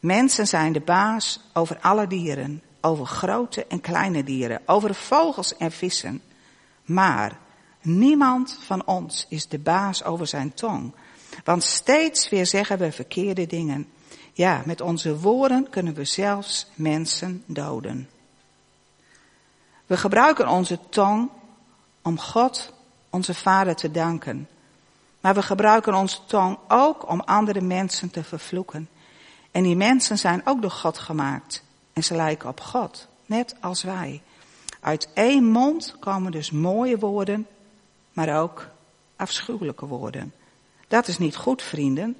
Mensen 0.00 0.46
zijn 0.46 0.72
de 0.72 0.80
baas 0.80 1.40
over 1.52 1.78
alle 1.80 2.06
dieren, 2.06 2.62
over 2.80 3.06
grote 3.06 3.66
en 3.66 3.80
kleine 3.80 4.24
dieren, 4.24 4.60
over 4.66 4.94
vogels 4.94 5.56
en 5.56 5.72
vissen. 5.72 6.22
Maar 6.84 7.38
niemand 7.80 8.58
van 8.60 8.86
ons 8.86 9.26
is 9.28 9.48
de 9.48 9.58
baas 9.58 10.04
over 10.04 10.26
zijn 10.26 10.54
tong. 10.54 10.94
Want 11.44 11.62
steeds 11.62 12.28
weer 12.28 12.46
zeggen 12.46 12.78
we 12.78 12.92
verkeerde 12.92 13.46
dingen. 13.46 13.88
Ja, 14.32 14.62
met 14.64 14.80
onze 14.80 15.18
woorden 15.18 15.70
kunnen 15.70 15.94
we 15.94 16.04
zelfs 16.04 16.66
mensen 16.74 17.42
doden. 17.46 18.08
We 19.86 19.96
gebruiken 19.96 20.48
onze 20.48 20.78
tong 20.88 21.30
om 22.02 22.18
God, 22.18 22.72
onze 23.10 23.34
Vader, 23.34 23.76
te 23.76 23.90
danken. 23.90 24.48
Maar 25.20 25.34
we 25.34 25.42
gebruiken 25.42 25.94
onze 25.94 26.18
tong 26.26 26.58
ook 26.68 27.10
om 27.10 27.20
andere 27.20 27.60
mensen 27.60 28.10
te 28.10 28.24
vervloeken. 28.24 28.88
En 29.50 29.62
die 29.62 29.76
mensen 29.76 30.18
zijn 30.18 30.42
ook 30.44 30.62
door 30.62 30.70
God 30.70 30.98
gemaakt. 30.98 31.62
En 31.98 32.04
ze 32.04 32.14
lijken 32.14 32.48
op 32.48 32.60
God, 32.60 33.08
net 33.26 33.54
als 33.60 33.82
wij. 33.82 34.22
Uit 34.80 35.08
één 35.14 35.44
mond 35.44 35.96
komen 36.00 36.32
dus 36.32 36.50
mooie 36.50 36.98
woorden, 36.98 37.46
maar 38.12 38.40
ook 38.40 38.68
afschuwelijke 39.16 39.86
woorden. 39.86 40.32
Dat 40.88 41.08
is 41.08 41.18
niet 41.18 41.36
goed, 41.36 41.62
vrienden. 41.62 42.16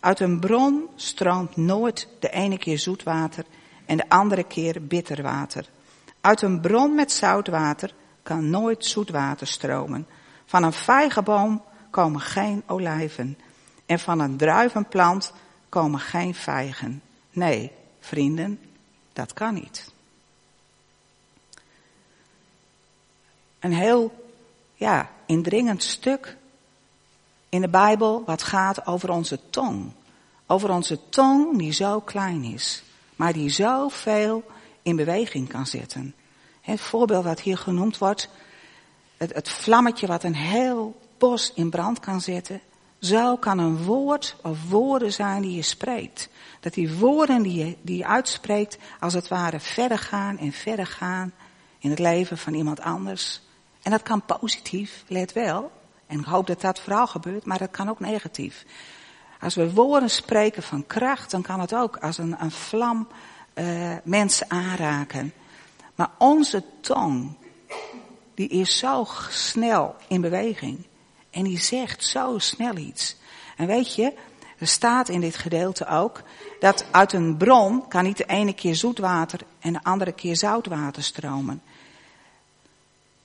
Uit 0.00 0.20
een 0.20 0.40
bron 0.40 0.88
stroomt 0.94 1.56
nooit 1.56 2.08
de 2.20 2.30
ene 2.30 2.58
keer 2.58 2.78
zoet 2.78 3.02
water 3.02 3.44
en 3.86 3.96
de 3.96 4.08
andere 4.08 4.44
keer 4.44 4.86
bitter 4.86 5.22
water. 5.22 5.68
Uit 6.20 6.42
een 6.42 6.60
bron 6.60 6.94
met 6.94 7.12
zout 7.12 7.48
water 7.48 7.94
kan 8.22 8.50
nooit 8.50 8.84
zoet 8.84 9.10
water 9.10 9.46
stromen. 9.46 10.06
Van 10.44 10.62
een 10.62 10.72
vijgenboom 10.72 11.62
komen 11.90 12.20
geen 12.20 12.62
olijven. 12.66 13.38
En 13.86 13.98
van 13.98 14.20
een 14.20 14.36
druivenplant 14.36 15.32
komen 15.68 16.00
geen 16.00 16.34
vijgen. 16.34 17.02
Nee, 17.30 17.72
vrienden, 18.00 18.58
dat 19.14 19.32
kan 19.32 19.54
niet. 19.54 19.92
Een 23.58 23.72
heel, 23.72 24.28
ja, 24.74 25.10
indringend 25.26 25.82
stuk 25.82 26.36
in 27.48 27.60
de 27.60 27.68
Bijbel 27.68 28.22
wat 28.26 28.42
gaat 28.42 28.86
over 28.86 29.10
onze 29.10 29.38
tong. 29.50 29.92
Over 30.46 30.70
onze 30.70 31.08
tong 31.08 31.58
die 31.58 31.72
zo 31.72 32.00
klein 32.00 32.44
is, 32.44 32.82
maar 33.16 33.32
die 33.32 33.48
zoveel 33.48 34.44
in 34.82 34.96
beweging 34.96 35.48
kan 35.48 35.66
zetten. 35.66 36.14
Het 36.60 36.80
voorbeeld 36.80 37.24
wat 37.24 37.40
hier 37.40 37.58
genoemd 37.58 37.98
wordt, 37.98 38.28
het, 39.16 39.34
het 39.34 39.48
vlammetje 39.48 40.06
wat 40.06 40.24
een 40.24 40.34
heel 40.34 41.00
bos 41.18 41.52
in 41.54 41.70
brand 41.70 42.00
kan 42.00 42.20
zetten. 42.20 42.60
Zo 43.04 43.36
kan 43.36 43.58
een 43.58 43.84
woord 43.84 44.36
of 44.42 44.68
woorden 44.68 45.12
zijn 45.12 45.42
die 45.42 45.56
je 45.56 45.62
spreekt. 45.62 46.28
Dat 46.60 46.74
die 46.74 46.94
woorden 46.98 47.42
die 47.42 47.66
je, 47.66 47.76
die 47.82 47.96
je 47.96 48.06
uitspreekt, 48.06 48.78
als 49.00 49.14
het 49.14 49.28
ware 49.28 49.60
verder 49.60 49.98
gaan 49.98 50.38
en 50.38 50.52
verder 50.52 50.86
gaan 50.86 51.32
in 51.78 51.90
het 51.90 51.98
leven 51.98 52.38
van 52.38 52.54
iemand 52.54 52.80
anders. 52.80 53.42
En 53.82 53.90
dat 53.90 54.02
kan 54.02 54.24
positief, 54.24 55.04
let 55.08 55.32
wel. 55.32 55.70
En 56.06 56.18
ik 56.18 56.24
hoop 56.24 56.46
dat 56.46 56.60
dat 56.60 56.80
vooral 56.80 57.06
gebeurt, 57.06 57.44
maar 57.44 57.58
dat 57.58 57.70
kan 57.70 57.88
ook 57.88 58.00
negatief. 58.00 58.64
Als 59.40 59.54
we 59.54 59.72
woorden 59.72 60.10
spreken 60.10 60.62
van 60.62 60.86
kracht, 60.86 61.30
dan 61.30 61.42
kan 61.42 61.60
het 61.60 61.74
ook 61.74 61.96
als 61.96 62.18
een, 62.18 62.36
een 62.38 62.50
vlam 62.50 63.08
uh, 63.54 63.96
mensen 64.04 64.50
aanraken. 64.50 65.32
Maar 65.94 66.10
onze 66.18 66.64
tong, 66.80 67.36
die 68.34 68.48
is 68.48 68.78
zo 68.78 69.06
snel 69.28 69.96
in 70.08 70.20
beweging. 70.20 70.86
En 71.34 71.44
die 71.44 71.60
zegt 71.60 72.04
zo 72.04 72.38
snel 72.38 72.76
iets. 72.76 73.16
En 73.56 73.66
weet 73.66 73.94
je, 73.94 74.12
er 74.58 74.66
staat 74.66 75.08
in 75.08 75.20
dit 75.20 75.36
gedeelte 75.36 75.86
ook 75.86 76.22
dat 76.60 76.84
uit 76.90 77.12
een 77.12 77.36
bron 77.36 77.88
kan 77.88 78.04
niet 78.04 78.16
de 78.16 78.26
ene 78.26 78.52
keer 78.52 78.74
zoet 78.74 78.98
water 78.98 79.40
en 79.60 79.72
de 79.72 79.82
andere 79.82 80.12
keer 80.12 80.36
zout 80.36 80.66
water 80.66 81.02
stromen. 81.02 81.62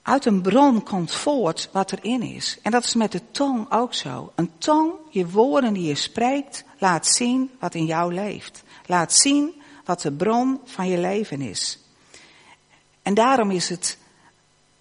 Uit 0.01 0.25
een 0.25 0.41
bron 0.41 0.83
komt 0.83 1.13
voort 1.13 1.69
wat 1.71 1.91
erin 1.91 2.21
is. 2.21 2.59
En 2.61 2.71
dat 2.71 2.83
is 2.83 2.95
met 2.95 3.11
de 3.11 3.21
tong 3.31 3.71
ook 3.71 3.93
zo. 3.93 4.31
Een 4.35 4.51
tong, 4.57 4.93
je 5.09 5.29
woorden 5.29 5.73
die 5.73 5.87
je 5.87 5.95
spreekt, 5.95 6.63
laat 6.77 7.07
zien 7.07 7.51
wat 7.59 7.75
in 7.75 7.85
jou 7.85 8.13
leeft. 8.13 8.63
Laat 8.85 9.13
zien 9.13 9.61
wat 9.85 10.01
de 10.01 10.11
bron 10.11 10.59
van 10.65 10.87
je 10.87 10.97
leven 10.97 11.41
is. 11.41 11.79
En 13.01 13.13
daarom 13.13 13.51
is 13.51 13.69
het 13.69 13.97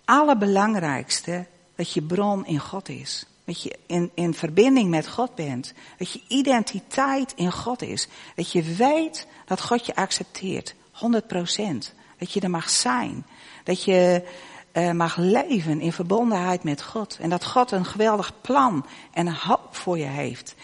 allerbelangrijkste 0.05 1.47
dat 1.79 1.93
je 1.93 2.03
bron 2.03 2.47
in 2.47 2.59
God 2.59 2.89
is. 2.89 3.25
Dat 3.45 3.63
je 3.63 3.79
in, 3.87 4.11
in 4.15 4.35
verbinding 4.35 4.91
met 4.91 5.09
God 5.09 5.35
bent. 5.35 5.73
Dat 5.99 6.13
je 6.13 6.21
identiteit 6.29 7.33
in 7.37 7.53
God 7.53 7.83
is. 7.83 8.09
Dat 8.35 8.53
je 8.53 8.63
weet 8.63 9.27
dat 9.47 9.61
God 9.61 9.87
je 9.87 9.95
accepteert. 9.95 10.75
100 10.93 11.27
procent. 11.27 11.95
Dat 12.19 12.33
je 12.33 12.41
er 12.41 12.51
mag 12.51 12.71
zijn. 12.71 13.27
Dat 13.65 13.85
je 13.85 14.23
uh, 14.73 14.91
mag 14.91 15.17
leven 15.17 15.81
in 15.81 15.93
verbondenheid 15.93 16.63
met 16.63 16.83
God. 16.83 17.19
En 17.21 17.31
dat 17.31 17.45
God 17.45 17.71
een 17.71 17.85
geweldig 17.85 18.41
plan 18.41 18.87
en 19.13 19.35
hoop 19.35 19.69
voor 19.77 19.99
je 19.99 20.05
heeft. 20.05 20.55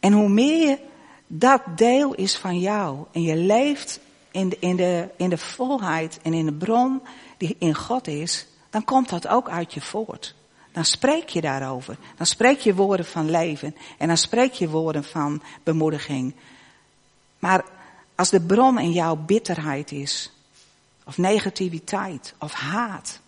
En 0.00 0.12
hoe 0.12 0.28
meer 0.28 0.78
dat 1.26 1.62
deel 1.76 2.14
is 2.14 2.36
van 2.36 2.58
jou 2.58 3.04
en 3.12 3.22
je 3.22 3.36
leeft 3.36 4.00
in 4.30 4.48
de, 4.48 4.56
in 4.60 4.76
de, 4.76 5.08
in 5.16 5.28
de 5.28 5.38
volheid 5.38 6.18
en 6.22 6.34
in 6.34 6.46
de 6.46 6.52
bron 6.52 7.02
die 7.36 7.56
in 7.58 7.74
God 7.74 8.06
is, 8.06 8.46
dan 8.70 8.84
komt 8.84 9.08
dat 9.08 9.28
ook 9.28 9.48
uit 9.48 9.74
je 9.74 9.80
voort. 9.80 10.34
Dan 10.72 10.84
spreek 10.84 11.28
je 11.28 11.40
daarover. 11.40 11.96
Dan 12.16 12.26
spreek 12.26 12.58
je 12.58 12.74
woorden 12.74 13.06
van 13.06 13.30
leven. 13.30 13.76
En 13.98 14.08
dan 14.08 14.16
spreek 14.16 14.52
je 14.52 14.68
woorden 14.68 15.04
van 15.04 15.42
bemoediging. 15.62 16.34
Maar 17.38 17.64
als 18.14 18.30
de 18.30 18.40
bron 18.40 18.78
in 18.78 18.92
jouw 18.92 19.16
bitterheid 19.16 19.92
is, 19.92 20.32
of 21.04 21.18
negativiteit, 21.18 22.34
of 22.38 22.52
haat, 22.52 23.20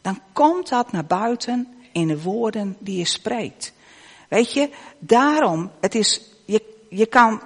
dan 0.00 0.20
komt 0.32 0.68
dat 0.68 0.92
naar 0.92 1.04
buiten 1.04 1.68
in 1.92 2.08
de 2.08 2.22
woorden 2.22 2.76
die 2.78 2.98
je 2.98 3.04
spreekt. 3.04 3.72
Weet 4.28 4.52
je, 4.52 4.70
daarom, 4.98 5.70
het 5.80 5.94
is, 5.94 6.22
je, 6.44 6.62
je 6.88 7.06
kan, 7.06 7.42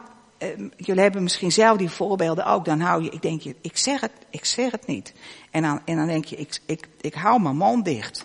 jullie 0.77 1.03
hebben 1.03 1.23
misschien 1.23 1.53
zelf 1.53 1.77
die 1.77 1.91
voorbeelden 1.91 2.47
ook, 2.47 2.65
dan 2.65 2.81
hou 2.81 3.03
je, 3.03 3.11
ik 3.11 3.23
denk 3.23 3.41
je, 3.41 3.57
ik 3.61 3.77
zeg 3.77 4.01
het, 4.01 4.13
ik 4.31 4.45
zeg 4.45 4.71
het 4.71 4.87
niet. 4.87 5.13
En 5.51 5.63
dan, 5.63 5.81
en 5.85 5.97
dan 5.97 6.07
denk 6.07 6.25
je, 6.25 6.37
ik, 6.37 6.61
ik, 6.67 6.89
ik 7.01 7.15
hou 7.15 7.41
mijn 7.41 7.57
mond 7.57 7.85
dicht. 7.85 8.25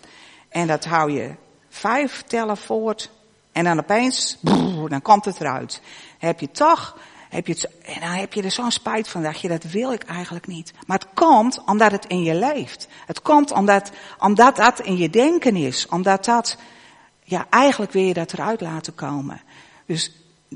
En 0.50 0.68
dat 0.68 0.86
hou 0.86 1.12
je 1.12 1.32
vijf 1.70 2.24
tellen 2.28 2.58
voort. 2.58 3.10
En 3.52 3.64
dan 3.64 3.80
opeens, 3.80 4.38
brrr, 4.42 4.90
dan 4.90 5.02
komt 5.02 5.26
het 5.26 5.40
eruit. 5.40 5.82
Heb 6.18 6.40
je 6.40 6.52
toch, 6.52 6.98
heb 7.30 7.48
je 7.48 7.54
het, 7.54 7.70
en 7.82 8.00
dan 8.00 8.10
heb 8.10 8.34
je 8.34 8.44
er 8.44 8.52
zo'n 8.52 8.72
spijt 8.72 9.08
van, 9.08 9.22
dacht 9.22 9.42
je, 9.42 9.48
dat 9.48 9.64
wil 9.64 9.92
ik 9.92 10.04
eigenlijk 10.04 10.48
niet. 10.48 10.74
Maar 10.86 10.98
het 10.98 11.08
komt 11.14 11.64
omdat 11.66 11.92
het 11.92 12.06
in 12.06 12.24
je 12.24 12.36
leeft. 12.36 12.88
Het 13.06 13.22
komt 13.22 13.52
omdat, 13.52 13.92
omdat 14.20 14.56
dat 14.56 14.80
in 14.80 14.98
je 14.98 15.10
denken 15.10 15.56
is. 15.56 15.88
Omdat 15.88 16.26
dat, 16.26 16.58
ja, 17.24 17.46
eigenlijk 17.50 17.92
wil 17.92 18.04
je 18.04 18.14
dat 18.14 18.34
eruit 18.34 18.62
laten 18.62 18.96
komen. 18.96 19.42
Dus 19.86 20.12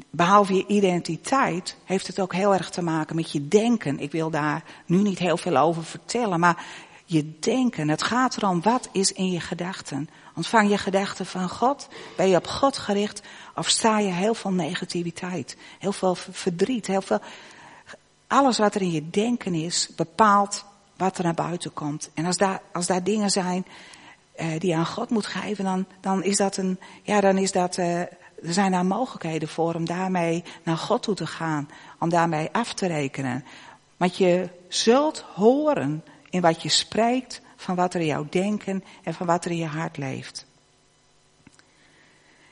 behalve 0.09 0.53
je 0.53 0.65
identiteit 0.67 1.77
heeft 1.83 2.07
het 2.07 2.19
ook 2.19 2.33
heel 2.33 2.53
erg 2.53 2.69
te 2.69 2.81
maken 2.81 3.15
met 3.15 3.31
je 3.31 3.47
denken. 3.47 3.99
Ik 3.99 4.11
wil 4.11 4.29
daar 4.29 4.63
nu 4.85 4.97
niet 4.97 5.19
heel 5.19 5.37
veel 5.37 5.57
over 5.57 5.83
vertellen, 5.83 6.39
maar 6.39 6.65
je 7.05 7.39
denken. 7.39 7.89
Het 7.89 8.03
gaat 8.03 8.37
erom 8.37 8.61
wat 8.61 8.89
is 8.91 9.11
in 9.11 9.31
je 9.31 9.39
gedachten. 9.39 10.09
Ontvang 10.35 10.69
je 10.69 10.77
gedachten 10.77 11.25
van 11.25 11.49
God? 11.49 11.87
Ben 12.17 12.29
je 12.29 12.35
op 12.35 12.47
God 12.47 12.77
gericht? 12.77 13.21
Of 13.55 13.69
sta 13.69 13.99
je 13.99 14.11
heel 14.11 14.33
veel 14.33 14.51
negativiteit? 14.51 15.57
Heel 15.79 15.91
veel 15.91 16.15
verdriet? 16.15 16.87
Heel 16.87 17.01
veel... 17.01 17.19
Alles 18.27 18.57
wat 18.57 18.75
er 18.75 18.81
in 18.81 18.91
je 18.91 19.09
denken 19.09 19.53
is, 19.53 19.89
bepaalt 19.95 20.65
wat 20.97 21.17
er 21.17 21.23
naar 21.23 21.33
buiten 21.33 21.73
komt. 21.73 22.09
En 22.13 22.25
als 22.25 22.37
daar, 22.37 22.61
als 22.73 22.87
daar 22.87 23.03
dingen 23.03 23.29
zijn 23.29 23.65
uh, 24.35 24.59
die 24.59 24.69
je 24.69 24.75
aan 24.75 24.85
God 24.85 25.09
moet 25.09 25.25
geven, 25.25 25.63
dan, 25.63 25.85
dan 26.01 26.23
is 26.23 26.37
dat 26.37 26.57
een, 26.57 26.79
ja, 27.03 27.21
dan 27.21 27.37
is 27.37 27.51
dat, 27.51 27.77
uh, 27.77 28.01
er 28.43 28.53
zijn 28.53 28.71
daar 28.71 28.85
mogelijkheden 28.85 29.47
voor 29.47 29.73
om 29.73 29.85
daarmee 29.85 30.43
naar 30.63 30.77
God 30.77 31.03
toe 31.03 31.15
te 31.15 31.27
gaan. 31.27 31.69
Om 31.99 32.09
daarmee 32.09 32.49
af 32.51 32.73
te 32.73 32.87
rekenen. 32.87 33.45
Want 33.97 34.17
je 34.17 34.49
zult 34.67 35.19
horen 35.33 36.03
in 36.29 36.41
wat 36.41 36.61
je 36.61 36.69
spreekt, 36.69 37.41
van 37.55 37.75
wat 37.75 37.93
er 37.93 37.99
in 37.99 38.05
jouw 38.05 38.27
denken 38.29 38.83
en 39.03 39.13
van 39.13 39.27
wat 39.27 39.45
er 39.45 39.51
in 39.51 39.57
je 39.57 39.65
hart 39.65 39.97
leeft. 39.97 40.45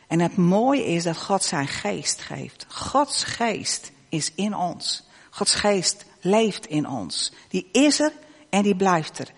En 0.07 0.19
het 0.19 0.37
mooie 0.37 0.85
is 0.85 1.03
dat 1.03 1.17
God 1.17 1.43
zijn 1.43 1.67
geest 1.67 2.21
geeft. 2.21 2.65
Gods 2.67 3.23
geest 3.23 3.91
is 4.09 4.31
in 4.35 4.55
ons. 4.55 5.07
Gods 5.29 5.55
geest 5.55 6.05
leeft 6.21 6.65
in 6.65 6.87
ons. 6.87 7.33
Die 7.47 7.69
is 7.71 7.99
er 7.99 8.11
en 8.49 8.63
die 8.63 8.75
blijft 8.75 9.19
er. 9.19 9.31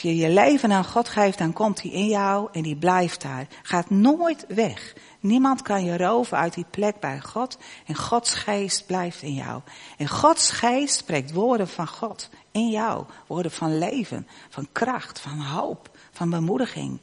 Als 0.00 0.10
je 0.10 0.16
je 0.16 0.28
leven 0.28 0.72
aan 0.72 0.84
God 0.84 1.08
geeft, 1.08 1.38
dan 1.38 1.52
komt 1.52 1.82
hij 1.82 1.90
in 1.90 2.06
jou 2.06 2.48
en 2.52 2.62
die 2.62 2.76
blijft 2.76 3.22
daar. 3.22 3.46
Gaat 3.62 3.90
nooit 3.90 4.44
weg. 4.48 4.94
Niemand 5.20 5.62
kan 5.62 5.84
je 5.84 5.96
roven 5.96 6.36
uit 6.36 6.54
die 6.54 6.66
plek 6.70 7.00
bij 7.00 7.20
God. 7.20 7.58
En 7.86 7.96
Gods 7.96 8.34
geest 8.34 8.86
blijft 8.86 9.22
in 9.22 9.34
jou. 9.34 9.60
En 9.96 10.08
Gods 10.08 10.50
geest 10.50 10.96
spreekt 10.96 11.32
woorden 11.32 11.68
van 11.68 11.88
God 11.88 12.28
in 12.50 12.68
jou. 12.68 13.04
Woorden 13.26 13.50
van 13.50 13.78
leven, 13.78 14.26
van 14.48 14.68
kracht, 14.72 15.20
van 15.20 15.40
hoop, 15.40 15.90
van 16.12 16.30
bemoediging. 16.30 17.00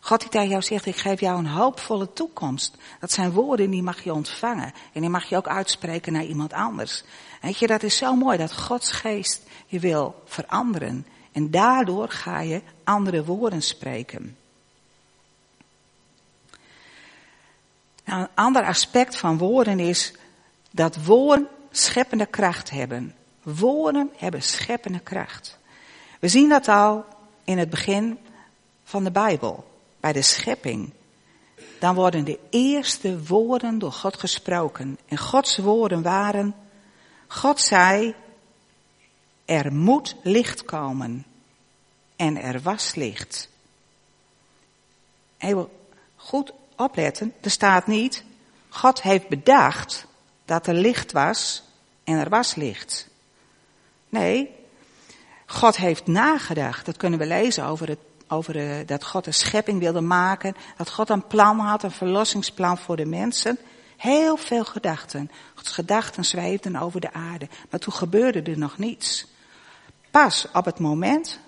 God 0.00 0.20
die 0.20 0.28
tegen 0.28 0.48
jou 0.48 0.62
zegt, 0.62 0.86
ik 0.86 0.96
geef 0.96 1.20
jou 1.20 1.38
een 1.38 1.46
hoopvolle 1.46 2.12
toekomst. 2.12 2.76
Dat 2.98 3.12
zijn 3.12 3.32
woorden 3.32 3.70
die 3.70 3.82
mag 3.82 4.04
je 4.04 4.14
ontvangen. 4.14 4.72
En 4.92 5.00
die 5.00 5.10
mag 5.10 5.24
je 5.24 5.36
ook 5.36 5.48
uitspreken 5.48 6.12
naar 6.12 6.24
iemand 6.24 6.52
anders. 6.52 7.04
Weet 7.40 7.58
je, 7.58 7.66
dat 7.66 7.82
is 7.82 7.96
zo 7.96 8.14
mooi 8.14 8.38
dat 8.38 8.56
Gods 8.56 8.92
geest 8.92 9.42
je 9.66 9.78
wil 9.78 10.22
veranderen. 10.24 11.06
En 11.32 11.50
daardoor 11.50 12.08
ga 12.08 12.40
je 12.40 12.62
andere 12.84 13.24
woorden 13.24 13.62
spreken. 13.62 14.36
Nou, 18.04 18.22
een 18.22 18.28
ander 18.34 18.64
aspect 18.64 19.16
van 19.16 19.38
woorden 19.38 19.78
is 19.78 20.14
dat 20.70 21.04
woorden 21.04 21.48
scheppende 21.70 22.26
kracht 22.26 22.70
hebben. 22.70 23.14
Woorden 23.42 24.10
hebben 24.16 24.42
scheppende 24.42 25.00
kracht. 25.00 25.58
We 26.20 26.28
zien 26.28 26.48
dat 26.48 26.68
al 26.68 27.04
in 27.44 27.58
het 27.58 27.70
begin 27.70 28.18
van 28.84 29.04
de 29.04 29.10
Bijbel, 29.10 29.70
bij 30.00 30.12
de 30.12 30.22
schepping. 30.22 30.92
Dan 31.78 31.94
worden 31.94 32.24
de 32.24 32.38
eerste 32.50 33.24
woorden 33.26 33.78
door 33.78 33.92
God 33.92 34.16
gesproken. 34.16 34.98
En 35.08 35.18
Gods 35.18 35.58
woorden 35.58 36.02
waren, 36.02 36.54
God 37.26 37.60
zei, 37.60 38.14
er 39.50 39.72
moet 39.72 40.16
licht 40.22 40.64
komen. 40.64 41.24
En 42.16 42.42
er 42.42 42.60
was 42.60 42.94
licht. 42.94 43.48
Heel 45.36 45.70
goed 46.16 46.52
opletten, 46.76 47.32
er 47.40 47.50
staat 47.50 47.86
niet, 47.86 48.24
God 48.68 49.02
heeft 49.02 49.28
bedacht 49.28 50.06
dat 50.44 50.66
er 50.66 50.74
licht 50.74 51.12
was 51.12 51.62
en 52.04 52.14
er 52.14 52.28
was 52.28 52.54
licht. 52.54 53.08
Nee, 54.08 54.50
God 55.46 55.76
heeft 55.76 56.06
nagedacht. 56.06 56.86
Dat 56.86 56.96
kunnen 56.96 57.18
we 57.18 57.26
lezen 57.26 57.64
over, 57.64 57.88
het, 57.88 57.98
over 58.28 58.52
de, 58.52 58.82
dat 58.86 59.04
God 59.04 59.26
een 59.26 59.34
schepping 59.34 59.78
wilde 59.80 60.00
maken. 60.00 60.56
Dat 60.76 60.90
God 60.90 61.08
een 61.08 61.26
plan 61.26 61.58
had, 61.58 61.82
een 61.82 61.90
verlossingsplan 61.90 62.78
voor 62.78 62.96
de 62.96 63.06
mensen. 63.06 63.58
Heel 63.96 64.36
veel 64.36 64.64
gedachten. 64.64 65.30
Gods 65.54 65.70
gedachten 65.70 66.24
zweefden 66.24 66.76
over 66.76 67.00
de 67.00 67.12
aarde. 67.12 67.48
Maar 67.70 67.80
toen 67.80 67.92
gebeurde 67.92 68.42
er 68.42 68.58
nog 68.58 68.78
niets. 68.78 69.26
Pas 70.10 70.46
op 70.52 70.64
het 70.64 70.78
moment 70.78 71.38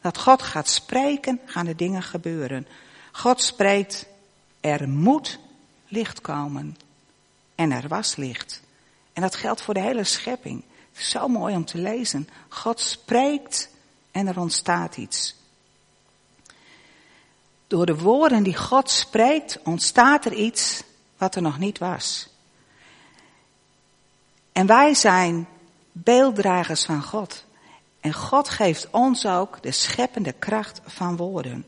dat 0.00 0.18
God 0.18 0.42
gaat 0.42 0.68
spreken, 0.68 1.40
gaan 1.44 1.66
de 1.66 1.74
dingen 1.74 2.02
gebeuren. 2.02 2.66
God 3.12 3.42
spreekt, 3.42 4.06
er 4.60 4.88
moet 4.88 5.38
licht 5.88 6.20
komen. 6.20 6.76
En 7.54 7.72
er 7.72 7.88
was 7.88 8.16
licht. 8.16 8.62
En 9.12 9.22
dat 9.22 9.34
geldt 9.34 9.62
voor 9.62 9.74
de 9.74 9.80
hele 9.80 10.04
schepping. 10.04 10.62
Zo 10.92 11.28
mooi 11.28 11.54
om 11.54 11.64
te 11.64 11.78
lezen. 11.78 12.28
God 12.48 12.80
spreekt 12.80 13.68
en 14.10 14.26
er 14.26 14.38
ontstaat 14.38 14.96
iets. 14.96 15.36
Door 17.66 17.86
de 17.86 17.98
woorden 17.98 18.42
die 18.42 18.56
God 18.56 18.90
spreekt, 18.90 19.58
ontstaat 19.62 20.24
er 20.24 20.32
iets 20.32 20.82
wat 21.16 21.34
er 21.34 21.42
nog 21.42 21.58
niet 21.58 21.78
was. 21.78 22.28
En 24.52 24.66
wij 24.66 24.94
zijn 24.94 25.48
beelddragers 25.92 26.84
van 26.84 27.02
God. 27.02 27.44
En 28.00 28.12
God 28.12 28.48
geeft 28.48 28.88
ons 28.90 29.26
ook 29.26 29.62
de 29.62 29.72
scheppende 29.72 30.32
kracht 30.32 30.80
van 30.86 31.16
woorden. 31.16 31.66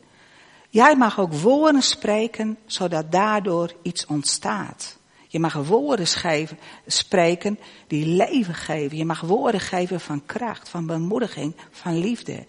Jij 0.69 0.95
mag 0.95 1.19
ook 1.19 1.33
woorden 1.33 1.81
spreken, 1.81 2.57
zodat 2.65 3.11
daardoor 3.11 3.73
iets 3.81 4.05
ontstaat. 4.05 4.97
Je 5.27 5.39
mag 5.39 5.53
woorden 5.53 6.07
schrijven, 6.07 6.59
spreken 6.87 7.59
die 7.87 8.05
leven 8.05 8.53
geven. 8.53 8.97
Je 8.97 9.05
mag 9.05 9.21
woorden 9.21 9.61
geven 9.61 9.99
van 9.99 10.25
kracht, 10.25 10.69
van 10.69 10.85
bemoediging, 10.85 11.55
van 11.71 11.97
liefde. 11.97 12.45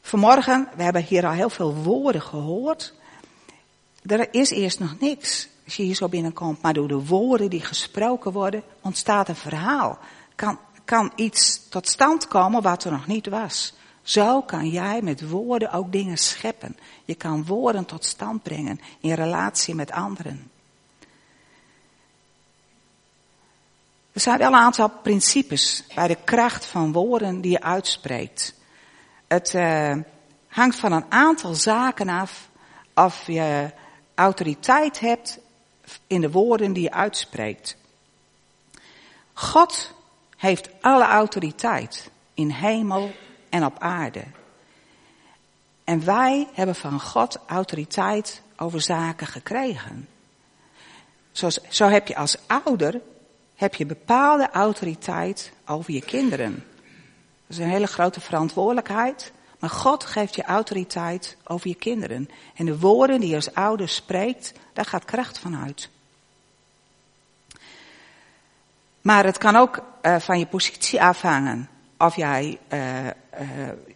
Vanmorgen, 0.00 0.68
we 0.76 0.82
hebben 0.82 1.02
hier 1.02 1.26
al 1.26 1.32
heel 1.32 1.50
veel 1.50 1.74
woorden 1.74 2.22
gehoord. 2.22 2.94
Er 4.02 4.34
is 4.34 4.50
eerst 4.50 4.78
nog 4.78 5.00
niks 5.00 5.48
als 5.64 5.76
je 5.76 5.82
hier 5.82 5.94
zo 5.94 6.08
binnenkomt. 6.08 6.62
Maar 6.62 6.74
door 6.74 6.88
de 6.88 7.04
woorden 7.04 7.50
die 7.50 7.60
gesproken 7.60 8.32
worden, 8.32 8.62
ontstaat 8.80 9.28
een 9.28 9.36
verhaal. 9.36 9.98
Kan, 10.34 10.58
kan 10.86 11.12
iets 11.14 11.68
tot 11.68 11.88
stand 11.88 12.28
komen 12.28 12.62
wat 12.62 12.84
er 12.84 12.92
nog 12.92 13.06
niet 13.06 13.26
was. 13.26 13.74
Zo 14.02 14.42
kan 14.42 14.68
jij 14.68 15.02
met 15.02 15.28
woorden 15.28 15.72
ook 15.72 15.92
dingen 15.92 16.16
scheppen. 16.16 16.76
Je 17.04 17.14
kan 17.14 17.44
woorden 17.44 17.84
tot 17.84 18.04
stand 18.04 18.42
brengen 18.42 18.80
in 19.00 19.12
relatie 19.12 19.74
met 19.74 19.90
anderen. 19.90 20.50
Er 24.12 24.20
zijn 24.20 24.38
wel 24.38 24.48
een 24.48 24.54
aantal 24.54 24.88
principes 24.88 25.84
bij 25.94 26.08
de 26.08 26.18
kracht 26.24 26.66
van 26.66 26.92
woorden 26.92 27.40
die 27.40 27.50
je 27.50 27.62
uitspreekt. 27.62 28.54
Het 29.26 29.54
uh, 29.54 29.94
hangt 30.48 30.76
van 30.78 30.92
een 30.92 31.04
aantal 31.08 31.54
zaken 31.54 32.08
af 32.08 32.48
of 32.94 33.26
je 33.26 33.70
autoriteit 34.14 35.00
hebt 35.00 35.38
in 36.06 36.20
de 36.20 36.30
woorden 36.30 36.72
die 36.72 36.82
je 36.82 36.92
uitspreekt. 36.92 37.76
God 39.32 39.94
heeft 40.46 40.68
alle 40.80 41.04
autoriteit 41.04 42.10
in 42.34 42.50
hemel 42.50 43.10
en 43.48 43.64
op 43.64 43.78
aarde. 43.78 44.22
En 45.84 46.04
wij 46.04 46.48
hebben 46.52 46.74
van 46.74 47.00
God 47.00 47.38
autoriteit 47.46 48.42
over 48.56 48.80
zaken 48.80 49.26
gekregen. 49.26 50.08
Zo, 51.32 51.48
zo 51.68 51.88
heb 51.88 52.08
je 52.08 52.16
als 52.16 52.36
ouder 52.46 53.00
heb 53.54 53.74
je 53.74 53.86
bepaalde 53.86 54.50
autoriteit 54.50 55.52
over 55.66 55.92
je 55.92 56.00
kinderen. 56.02 56.54
Dat 57.46 57.56
is 57.56 57.58
een 57.58 57.70
hele 57.70 57.86
grote 57.86 58.20
verantwoordelijkheid. 58.20 59.32
Maar 59.58 59.70
God 59.70 60.04
geeft 60.04 60.34
je 60.34 60.44
autoriteit 60.44 61.36
over 61.46 61.68
je 61.68 61.74
kinderen. 61.74 62.28
En 62.54 62.66
de 62.66 62.78
woorden 62.78 63.20
die 63.20 63.28
je 63.28 63.34
als 63.34 63.54
ouder 63.54 63.88
spreekt, 63.88 64.52
daar 64.72 64.84
gaat 64.84 65.04
kracht 65.04 65.38
van 65.38 65.56
uit. 65.56 65.90
Maar 69.06 69.24
het 69.24 69.38
kan 69.38 69.56
ook 69.56 69.82
uh, 70.02 70.18
van 70.18 70.38
je 70.38 70.46
positie 70.46 71.02
afhangen 71.02 71.68
of, 71.98 72.16
jij, 72.16 72.58
uh, 72.72 73.06
uh, 73.06 73.10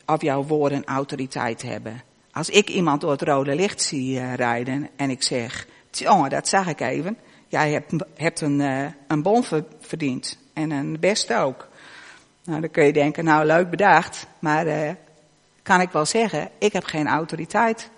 of 0.06 0.22
jouw 0.22 0.44
woorden 0.44 0.84
autoriteit 0.84 1.62
hebben. 1.62 2.02
Als 2.32 2.50
ik 2.50 2.68
iemand 2.68 3.00
door 3.00 3.10
het 3.10 3.22
rode 3.22 3.54
licht 3.54 3.82
zie 3.82 4.34
rijden 4.34 4.88
en 4.96 5.10
ik 5.10 5.22
zeg, 5.22 5.66
jongen, 5.90 6.30
dat 6.30 6.48
zag 6.48 6.66
ik 6.66 6.80
even. 6.80 7.18
Jij 7.48 7.72
hebt, 7.72 7.92
hebt 8.16 8.40
een, 8.40 8.60
een 9.06 9.22
bon 9.22 9.44
verdiend. 9.80 10.38
En 10.52 10.70
een 10.70 10.96
best 11.00 11.32
ook. 11.32 11.68
Nou, 12.44 12.60
dan 12.60 12.70
kun 12.70 12.84
je 12.84 12.92
denken, 12.92 13.24
nou 13.24 13.44
leuk 13.44 13.70
bedacht. 13.70 14.26
Maar 14.38 14.96
kan 15.62 15.80
ik 15.80 15.90
wel 15.90 16.06
zeggen, 16.06 16.50
ik 16.58 16.72
heb 16.72 16.84
geen 16.84 17.08
autoriteit 17.08 17.90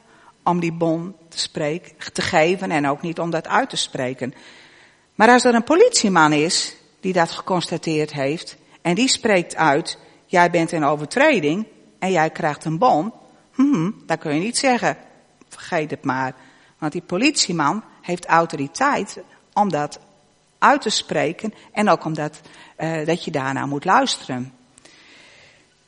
om 0.42 0.60
die 0.60 0.72
bon 0.72 1.14
te, 1.28 1.38
spreken, 1.38 2.12
te 2.12 2.22
geven 2.22 2.70
en 2.70 2.88
ook 2.88 3.02
niet 3.02 3.18
om 3.18 3.30
dat 3.30 3.48
uit 3.48 3.70
te 3.70 3.76
spreken. 3.76 4.34
Maar 5.14 5.28
als 5.28 5.44
er 5.44 5.54
een 5.54 5.64
politieman 5.64 6.32
is 6.32 6.80
die 7.02 7.12
dat 7.12 7.30
geconstateerd 7.30 8.12
heeft 8.12 8.56
en 8.82 8.94
die 8.94 9.08
spreekt 9.08 9.56
uit, 9.56 9.98
jij 10.26 10.50
bent 10.50 10.72
in 10.72 10.84
overtreding 10.84 11.66
en 11.98 12.10
jij 12.10 12.30
krijgt 12.30 12.64
een 12.64 12.78
bon, 12.78 13.12
hmm, 13.54 14.02
dan 14.06 14.18
kun 14.18 14.34
je 14.34 14.40
niet 14.40 14.58
zeggen, 14.58 14.96
vergeet 15.48 15.90
het 15.90 16.04
maar. 16.04 16.34
Want 16.78 16.92
die 16.92 17.02
politieman 17.02 17.84
heeft 18.00 18.26
autoriteit 18.26 19.18
om 19.52 19.70
dat 19.70 20.00
uit 20.58 20.82
te 20.82 20.90
spreken 20.90 21.54
en 21.72 21.88
ook 21.88 22.04
omdat 22.04 22.40
uh, 22.78 23.06
dat 23.06 23.24
je 23.24 23.30
daarna 23.30 23.66
moet 23.66 23.84
luisteren. 23.84 24.52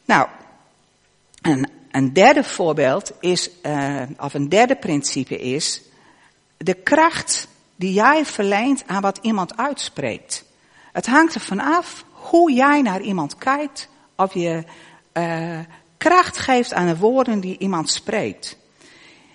Nou, 0.05 0.29
een, 1.42 1.68
een 1.90 2.12
derde 2.12 2.44
voorbeeld 2.44 3.12
is, 3.20 3.50
uh, 3.62 4.03
of 4.18 4.35
een 4.35 4.48
derde 4.48 4.77
principe 4.77 5.38
is, 5.38 5.83
de 6.57 6.74
kracht 6.74 7.48
die 7.77 7.92
jij 7.92 8.24
verleent 8.24 8.85
aan 8.87 9.03
wat 9.03 9.18
iemand 9.22 9.57
uitspreekt. 9.57 10.43
Het 10.94 11.07
hangt 11.07 11.35
ervan 11.35 11.61
af 11.61 12.04
hoe 12.11 12.52
jij 12.52 12.83
naar 12.83 13.00
iemand 13.00 13.37
kijkt, 13.37 13.88
of 14.16 14.35
je 14.35 14.64
uh, 15.12 15.59
kracht 15.96 16.38
geeft 16.38 16.72
aan 16.72 16.87
de 16.87 16.96
woorden 16.96 17.40
die 17.40 17.59
iemand 17.59 17.90
spreekt. 17.90 18.59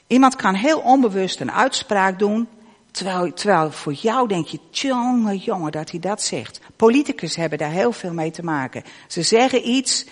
Iemand 0.08 0.36
kan 0.36 0.54
heel 0.54 0.80
onbewust 0.80 1.40
een 1.40 1.52
uitspraak 1.52 2.20
doen, 2.20 2.48
terwijl, 2.92 3.34
terwijl 3.34 3.72
voor 3.72 3.94
jou 3.94 4.28
denk 4.28 4.48
je, 4.48 4.60
jongen, 4.70 5.38
jongen, 5.38 5.72
dat 5.72 5.92
hij 5.92 6.00
dat 6.00 6.22
zegt. 6.22 6.62
Politicus 6.76 7.36
hebben 7.36 7.58
daar 7.58 7.72
heel 7.72 7.92
veel 7.92 8.14
mee 8.14 8.32
te 8.32 8.44
maken. 8.44 8.84
Ze 9.08 9.22
zeggen 9.22 9.70
iets, 9.70 10.06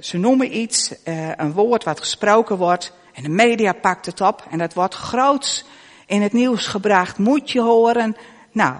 ze, 0.00 0.18
noemen 0.18 0.56
iets, 0.56 0.94
uh, 1.04 1.30
een 1.36 1.52
woord 1.52 1.84
wat 1.84 2.00
gesproken 2.00 2.56
wordt, 2.56 2.92
en 3.12 3.22
de 3.22 3.28
media 3.28 3.72
pakt 3.72 4.06
het 4.06 4.20
op, 4.20 4.46
en 4.50 4.58
dat 4.58 4.74
wordt 4.74 4.94
groots 4.94 5.64
in 6.06 6.22
het 6.22 6.32
nieuws 6.32 6.66
gebracht, 6.66 7.18
moet 7.18 7.50
je 7.50 7.60
horen. 7.60 8.16
Nou, 8.52 8.74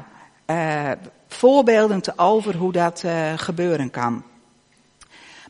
uh, 0.47 0.91
voorbeelden 1.35 2.01
te 2.01 2.13
over 2.17 2.57
hoe 2.57 2.73
dat 2.73 3.03
uh, 3.03 3.33
gebeuren 3.37 3.91
kan. 3.91 4.23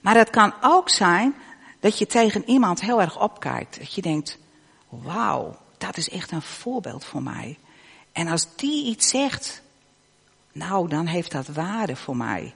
Maar 0.03 0.17
het 0.17 0.31
kan 0.31 0.55
ook 0.61 0.89
zijn 0.89 1.35
dat 1.81 1.99
je 1.99 2.07
tegen 2.07 2.49
iemand 2.49 2.81
heel 2.81 3.01
erg 3.01 3.21
opkijkt. 3.21 3.79
Dat 3.79 3.95
je 3.95 4.03
denkt, 4.03 4.39
wauw, 4.89 5.57
dat 5.79 5.97
is 5.97 6.09
echt 6.09 6.31
een 6.31 6.43
voorbeeld 6.43 7.05
voor 7.05 7.23
mij. 7.23 7.59
En 8.13 8.29
als 8.29 8.47
die 8.57 8.85
iets 8.87 9.09
zegt, 9.09 9.63
nou, 10.53 10.89
dan 10.89 11.07
heeft 11.07 11.31
dat 11.31 11.47
waarde 11.47 11.97
voor 11.97 12.17
mij. 12.17 12.55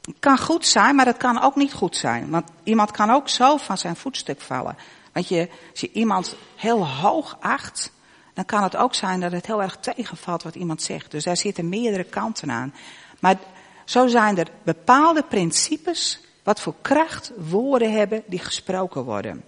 Het 0.00 0.16
kan 0.18 0.38
goed 0.38 0.66
zijn, 0.66 0.94
maar 0.94 1.06
het 1.06 1.16
kan 1.16 1.40
ook 1.40 1.56
niet 1.56 1.72
goed 1.72 1.96
zijn. 1.96 2.30
Want 2.30 2.50
iemand 2.62 2.90
kan 2.90 3.10
ook 3.10 3.28
zo 3.28 3.56
van 3.56 3.78
zijn 3.78 3.96
voetstuk 3.96 4.40
vallen. 4.40 4.76
Want 5.12 5.28
je, 5.28 5.48
als 5.70 5.80
je 5.80 5.92
iemand 5.92 6.36
heel 6.56 6.88
hoog 6.88 7.36
acht, 7.40 7.92
dan 8.38 8.46
kan 8.46 8.62
het 8.62 8.76
ook 8.76 8.94
zijn 8.94 9.20
dat 9.20 9.32
het 9.32 9.46
heel 9.46 9.62
erg 9.62 9.76
tegenvalt 9.80 10.42
wat 10.42 10.54
iemand 10.54 10.82
zegt. 10.82 11.10
Dus 11.10 11.24
daar 11.24 11.36
zitten 11.36 11.68
meerdere 11.68 12.04
kanten 12.04 12.50
aan. 12.50 12.74
Maar 13.18 13.36
zo 13.84 14.06
zijn 14.06 14.38
er 14.38 14.48
bepaalde 14.62 15.22
principes 15.22 16.20
wat 16.42 16.60
voor 16.60 16.74
kracht 16.82 17.32
woorden 17.36 17.92
hebben 17.92 18.22
die 18.26 18.38
gesproken 18.38 19.04
worden. 19.04 19.44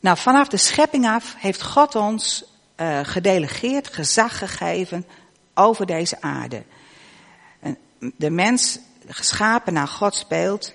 Nou, 0.00 0.16
vanaf 0.16 0.48
de 0.48 0.56
schepping 0.56 1.06
af 1.06 1.34
heeft 1.38 1.62
God 1.62 1.94
ons 1.94 2.44
uh, 2.76 3.00
gedelegeerd, 3.02 3.88
gezag 3.88 4.38
gegeven 4.38 5.06
over 5.54 5.86
deze 5.86 6.20
aarde. 6.20 6.62
De 7.98 8.30
mens, 8.30 8.78
geschapen 9.06 9.72
naar 9.72 9.88
Gods 9.88 10.26
beeld, 10.26 10.72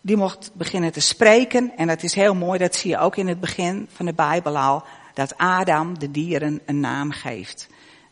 die 0.00 0.16
mocht 0.16 0.50
beginnen 0.52 0.92
te 0.92 1.00
spreken. 1.00 1.72
En 1.76 1.86
dat 1.86 2.02
is 2.02 2.14
heel 2.14 2.34
mooi, 2.34 2.58
dat 2.58 2.74
zie 2.74 2.90
je 2.90 2.98
ook 2.98 3.16
in 3.16 3.28
het 3.28 3.40
begin 3.40 3.88
van 3.92 4.06
de 4.06 4.12
Bijbel 4.12 4.58
al, 4.58 4.84
dat 5.20 5.38
Adam 5.38 5.98
de 5.98 6.10
dieren 6.10 6.60
een 6.66 6.80
naam 6.80 7.10
geeft. 7.10 7.68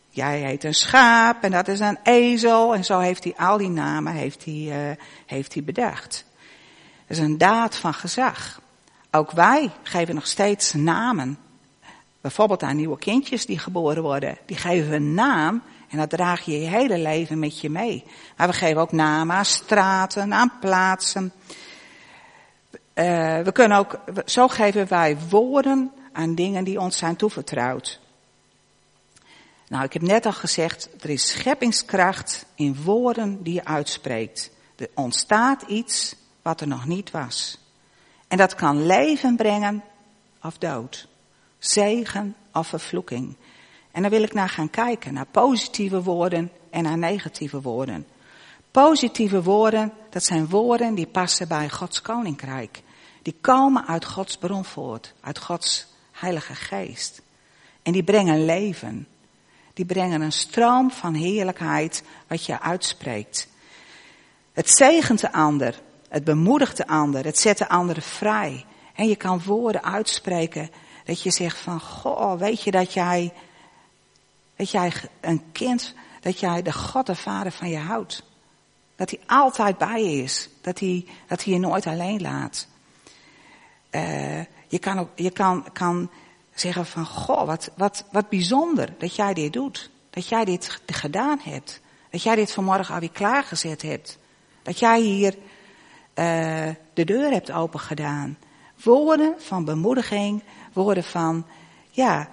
Jij 0.08 0.38
heet 0.38 0.64
een 0.64 0.74
schaap 0.74 1.42
en 1.42 1.50
dat 1.50 1.68
is 1.68 1.80
een 1.80 1.98
ezel. 2.02 2.74
En 2.74 2.84
zo 2.84 2.98
heeft 2.98 3.24
hij 3.24 3.34
al 3.36 3.58
die 3.58 3.68
namen 3.68 4.12
heeft 4.12 4.44
hij, 4.44 4.90
uh, 4.90 4.96
heeft 5.26 5.54
hij 5.54 5.64
bedacht. 5.64 6.24
Dat 7.06 7.16
is 7.16 7.18
een 7.18 7.38
daad 7.38 7.76
van 7.76 7.94
gezag. 7.94 8.60
Ook 9.10 9.30
wij 9.30 9.70
geven 9.82 10.14
nog 10.14 10.26
steeds 10.26 10.72
namen. 10.72 11.38
Bijvoorbeeld 12.20 12.62
aan 12.62 12.76
nieuwe 12.76 12.98
kindjes 12.98 13.46
die 13.46 13.58
geboren 13.58 14.02
worden. 14.02 14.38
Die 14.46 14.56
geven 14.56 14.92
een 14.92 15.14
naam 15.14 15.62
en 15.88 15.98
dat 15.98 16.10
draag 16.10 16.40
je 16.40 16.60
je 16.60 16.68
hele 16.68 16.98
leven 16.98 17.38
met 17.38 17.60
je 17.60 17.70
mee. 17.70 18.04
Maar 18.36 18.48
we 18.48 18.54
geven 18.54 18.80
ook 18.80 18.92
namen 18.92 19.36
aan 19.36 19.44
straten, 19.44 20.34
aan 20.34 20.52
plaatsen. 20.60 21.32
Uh, 22.94 23.40
we 23.40 23.50
kunnen 23.52 23.78
ook, 23.78 24.00
zo 24.24 24.48
geven 24.48 24.88
wij 24.88 25.16
woorden 25.28 25.92
aan 26.12 26.34
dingen 26.34 26.64
die 26.64 26.80
ons 26.80 26.96
zijn 26.96 27.16
toevertrouwd. 27.16 28.00
Nou, 29.68 29.84
ik 29.84 29.92
heb 29.92 30.02
net 30.02 30.26
al 30.26 30.32
gezegd, 30.32 30.88
er 31.00 31.10
is 31.10 31.28
scheppingskracht 31.28 32.46
in 32.54 32.82
woorden 32.82 33.42
die 33.42 33.54
je 33.54 33.64
uitspreekt. 33.64 34.50
Er 34.76 34.90
ontstaat 34.94 35.62
iets 35.62 36.16
wat 36.42 36.60
er 36.60 36.68
nog 36.68 36.86
niet 36.86 37.10
was. 37.10 37.58
En 38.28 38.36
dat 38.36 38.54
kan 38.54 38.86
leven 38.86 39.36
brengen 39.36 39.84
of 40.42 40.58
dood. 40.58 41.08
Zegen 41.58 42.36
of 42.52 42.66
vervloeking. 42.66 43.36
En 43.90 44.02
daar 44.02 44.10
wil 44.10 44.22
ik 44.22 44.34
naar 44.34 44.48
gaan 44.48 44.70
kijken, 44.70 45.14
naar 45.14 45.26
positieve 45.26 46.02
woorden 46.02 46.50
en 46.70 46.82
naar 46.82 46.98
negatieve 46.98 47.60
woorden. 47.60 48.06
Positieve 48.70 49.42
woorden, 49.42 49.92
dat 50.10 50.24
zijn 50.24 50.48
woorden 50.48 50.94
die 50.94 51.06
passen 51.06 51.48
bij 51.48 51.70
Gods 51.70 52.02
koninkrijk. 52.02 52.82
Die 53.22 53.36
komen 53.40 53.86
uit 53.86 54.04
Gods 54.04 54.36
bron 54.36 54.64
voort, 54.64 55.14
uit 55.20 55.38
Gods 55.38 55.87
heilige 56.20 56.54
geest. 56.54 57.22
En 57.82 57.92
die 57.92 58.02
brengen 58.02 58.44
leven 58.44 59.06
die 59.78 59.86
brengen 59.86 60.20
een 60.20 60.32
stroom 60.32 60.90
van 60.90 61.14
heerlijkheid 61.14 62.02
wat 62.26 62.44
je 62.44 62.60
uitspreekt. 62.60 63.48
Het 64.52 64.70
zegent 64.70 65.20
de 65.20 65.32
ander, 65.32 65.80
het 66.08 66.24
bemoedigt 66.24 66.76
de 66.76 66.86
ander, 66.86 67.24
het 67.24 67.38
zet 67.38 67.58
de 67.58 67.68
ander 67.68 68.02
vrij. 68.02 68.64
En 68.94 69.08
je 69.08 69.16
kan 69.16 69.42
woorden 69.44 69.82
uitspreken 69.84 70.70
dat 71.04 71.22
je 71.22 71.30
zegt 71.30 71.58
van, 71.58 71.80
goh, 71.80 72.38
weet 72.38 72.62
je 72.62 72.70
dat 72.70 72.92
jij, 72.92 73.32
dat 74.56 74.70
jij 74.70 74.92
een 75.20 75.42
kind, 75.52 75.94
dat 76.20 76.40
jij 76.40 76.62
de 76.62 76.72
God, 76.72 77.06
de 77.06 77.14
Vader 77.14 77.52
van 77.52 77.68
je 77.68 77.78
houdt. 77.78 78.22
Dat 78.96 79.10
hij 79.10 79.20
altijd 79.26 79.78
bij 79.78 80.04
je 80.04 80.22
is. 80.22 80.48
Dat 80.60 80.78
hij, 80.78 81.06
dat 81.26 81.44
hij 81.44 81.52
je 81.52 81.58
nooit 81.58 81.86
alleen 81.86 82.20
laat. 82.20 82.66
Uh, 83.90 84.40
je 84.68 84.78
kan, 84.78 84.98
ook, 84.98 85.08
je 85.14 85.30
kan, 85.30 85.72
kan 85.72 86.10
zeggen 86.54 86.86
van, 86.86 87.06
goh, 87.06 87.46
wat, 87.46 87.70
wat, 87.76 88.04
wat 88.12 88.28
bijzonder 88.28 88.94
dat 88.98 89.14
jij 89.14 89.34
dit 89.34 89.52
doet. 89.52 89.90
Dat 90.10 90.28
jij 90.28 90.44
dit 90.44 90.80
gedaan 90.86 91.38
hebt. 91.42 91.80
Dat 92.10 92.22
jij 92.22 92.34
dit 92.34 92.52
vanmorgen 92.52 92.94
alweer 92.94 93.10
klaargezet 93.10 93.82
hebt. 93.82 94.18
Dat 94.62 94.78
jij 94.78 95.00
hier 95.00 95.34
uh, 95.34 96.74
de 96.94 97.04
deur 97.04 97.30
hebt 97.30 97.52
opengedaan. 97.52 98.38
Woorden 98.82 99.34
van 99.38 99.64
bemoediging, 99.64 100.42
woorden 100.72 101.04
van, 101.04 101.46
ja, 101.90 102.28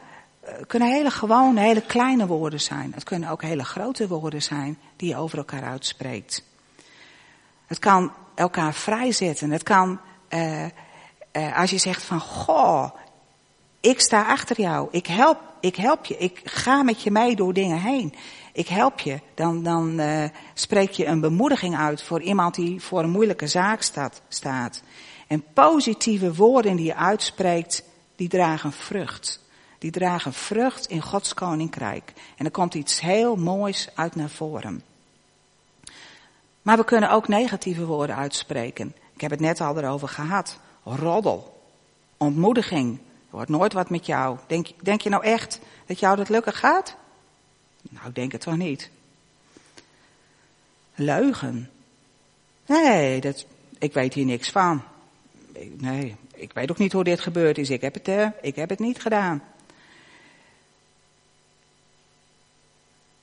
het 0.46 0.68
kunnen 0.68 0.92
hele 0.92 1.12
gewone, 1.12 1.62
hele 1.62 1.82
kleine 1.82 2.28
woorden 2.28 2.62
zijn. 2.62 2.94
Het 2.94 3.04
kunnen 3.04 3.30
ook 3.30 3.42
hele 3.42 3.64
grote 3.64 4.08
woorden 4.08 4.42
zijn 4.42 4.78
die 4.96 5.10
je 5.10 5.16
over 5.16 5.38
elkaar 5.38 5.64
uitspreekt. 5.64 6.44
Het 7.66 7.80
kan 7.80 8.12
elkaar 8.36 8.74
vrijzetten. 8.74 9.52
Het 9.52 9.64
kan, 9.64 10.00
uh, 10.30 10.66
uh, 11.38 11.58
als 11.58 11.70
je 11.70 11.78
zegt 11.78 12.04
van, 12.04 12.20
goh, 12.20 12.90
ik 13.80 14.00
sta 14.00 14.28
achter 14.28 14.62
jou. 14.62 14.88
Ik 14.92 15.08
help, 15.08 15.40
ik 15.60 15.76
help 15.76 16.06
je. 16.06 16.18
Ik 16.18 16.42
ga 16.44 16.84
met 16.84 17.02
je 17.02 17.12
mee 17.12 17.36
door 17.36 17.54
dingen 17.54 17.80
heen. 17.80 18.14
Ik 18.54 18.68
help 18.68 19.00
je. 19.00 19.20
Dan, 19.34 19.64
dan 19.64 20.00
uh, 20.00 20.24
spreek 20.54 20.92
je 20.92 21.06
een 21.06 21.20
bemoediging 21.20 21.78
uit 21.78 22.04
voor 22.04 22.22
iemand 22.22 22.56
die 22.56 22.82
voor 22.82 23.04
een 23.04 23.10
moeilijke 23.10 23.48
zaak 23.48 23.82
staat, 23.82 24.22
staat. 24.28 24.82
En 25.28 25.44
positieve 25.54 26.34
woorden 26.34 26.76
die 26.76 26.86
je 26.86 26.96
uitspreekt, 26.96 27.84
die 28.16 28.30
dragen 28.30 28.72
vrucht. 28.72 29.44
Die 29.78 29.92
dragen 29.92 30.34
vrucht 30.34 30.86
in 30.86 31.02
Gods 31.02 31.34
koninkrijk. 31.34 32.14
En 32.38 32.46
er 32.46 32.52
komt 32.52 32.74
iets 32.74 33.02
heel 33.02 33.36
moois 33.36 33.90
uit 33.96 34.16
naar 34.16 34.30
voren. 34.30 34.84
Maar 36.62 36.78
we 36.78 36.84
kunnen 36.84 37.12
ook 37.12 37.28
negatieve 37.28 37.86
woorden 37.86 38.16
uitspreken. 38.16 38.96
Ik 39.14 39.22
heb 39.22 39.32
het 39.32 39.40
net 39.40 39.62
al 39.62 39.78
erover 39.78 40.08
gehad. 40.08 40.60
Roddel. 40.86 41.62
Ontmoediging 42.18 43.00
wordt 43.30 43.50
nooit 43.50 43.74
wat 43.74 43.90
met 43.90 44.06
jou. 44.06 44.38
Denk, 44.48 44.68
denk 44.82 45.02
je 45.02 45.10
nou 45.10 45.24
echt 45.24 45.60
dat 45.86 46.00
jou 46.00 46.16
dat 46.16 46.30
lukken 46.30 46.54
gaat? 46.54 46.96
Nou, 47.82 48.12
denk 48.12 48.32
het 48.32 48.42
toch 48.42 48.58
niet. 48.58 48.90
Leugen. 50.96 51.70
Nee, 52.66 53.22
dat, 53.22 53.46
ik 53.78 53.94
weet 53.94 54.14
hier 54.14 54.26
niks 54.26 54.50
van. 54.50 54.84
Nee, 55.78 56.16
ik 56.34 56.54
weet 56.54 56.72
ook 56.72 56.78
niet 56.78 56.94
hoe 56.94 57.04
dit 57.04 57.20
gebeurd 57.20 57.58
is. 57.58 57.70
Ik 57.70 57.82
heb 57.82 57.94
het, 57.94 58.08
uh, 58.08 58.28
ik 58.42 58.56
heb 58.56 58.70
het 58.70 58.80
niet 58.80 59.02
gedaan. 59.02 59.44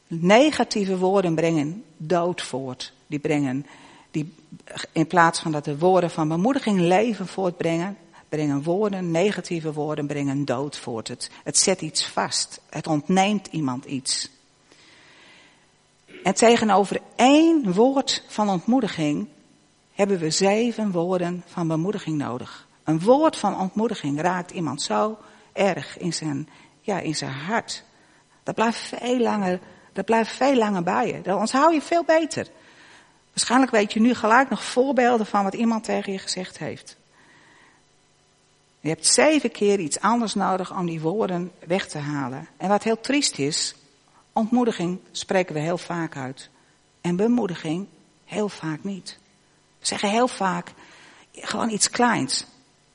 Negatieve 0.07 0.99
woorden 0.99 1.35
brengen 1.35 1.85
dood 1.97 2.43
voort. 2.43 2.93
Die 3.07 3.19
brengen, 3.19 3.67
die, 4.13 4.35
in 4.93 5.07
plaats 5.07 5.41
van 5.41 5.53
dat 5.53 5.65
de 5.65 5.79
woorden 5.79 6.11
van 6.11 6.29
bemoediging 6.29 6.81
leven 6.81 7.27
voortbrengen, 7.27 7.97
brengen 8.29 8.63
woorden, 8.63 9.11
negatieve 9.11 9.73
woorden, 9.73 10.07
brengen 10.07 10.45
dood 10.45 10.79
voort. 10.79 11.09
Het, 11.43 11.59
zet 11.59 11.81
iets 11.81 12.07
vast. 12.07 12.61
Het 12.71 12.87
ontneemt 12.87 13.47
iemand 13.47 13.85
iets. 13.85 14.31
En 16.23 16.35
tegenover 16.35 17.01
één 17.17 17.73
woord 17.73 18.25
van 18.29 18.49
ontmoediging 18.49 19.29
hebben 19.93 20.19
we 20.19 20.31
zeven 20.31 20.91
woorden 20.91 21.43
van 21.47 21.69
bemoediging 21.69 22.19
nodig. 22.19 22.69
Een 22.85 23.01
woord 23.01 23.37
van 23.37 23.61
ontmoediging 23.61 24.21
raakt 24.21 24.51
iemand 24.51 24.83
zo 24.83 25.19
erg 25.53 25.99
in 25.99 26.13
zijn, 26.13 26.49
ja, 26.81 26.99
in 26.99 27.15
zijn 27.15 27.33
hart. 27.33 27.85
Dat 28.43 28.55
blijft 28.55 28.79
veel 28.79 29.19
langer, 29.19 29.61
dat 29.93 30.05
blijft 30.05 30.33
veel 30.33 30.57
langer 30.57 30.83
bij 30.83 31.07
je. 31.07 31.21
Dat 31.21 31.39
onthoud 31.39 31.75
je 31.75 31.83
veel 31.83 32.05
beter. 32.05 32.47
Waarschijnlijk 33.33 33.73
weet 33.73 33.93
je 33.93 34.01
nu 34.01 34.15
gelijk 34.15 34.51
nog 34.51 34.65
voorbeelden 34.65 35.27
van 35.27 35.45
wat 35.45 35.55
iemand 35.55 35.85
tegen 35.85 36.13
je 36.13 36.19
gezegd 36.19 36.59
heeft. 36.59 36.97
Je 38.81 38.89
hebt 38.89 39.07
zeven 39.07 39.51
keer 39.51 39.79
iets 39.79 40.01
anders 40.01 40.35
nodig 40.35 40.77
om 40.77 40.87
die 40.87 41.01
woorden 41.01 41.53
weg 41.67 41.89
te 41.89 41.99
halen. 41.99 42.49
En 42.57 42.69
wat 42.69 42.83
heel 42.83 43.01
triest 43.01 43.39
is, 43.39 43.75
ontmoediging 44.33 45.01
spreken 45.11 45.55
we 45.55 45.61
heel 45.61 45.79
vaak 45.79 46.17
uit. 46.17 46.51
En 47.01 47.17
bemoediging 47.17 47.87
heel 48.25 48.49
vaak 48.49 48.85
niet. 48.85 49.19
We 49.79 49.87
zeggen 49.87 50.11
heel 50.11 50.29
vaak 50.29 50.73
gewoon 51.33 51.71
iets 51.71 51.91
kleins. 51.91 52.47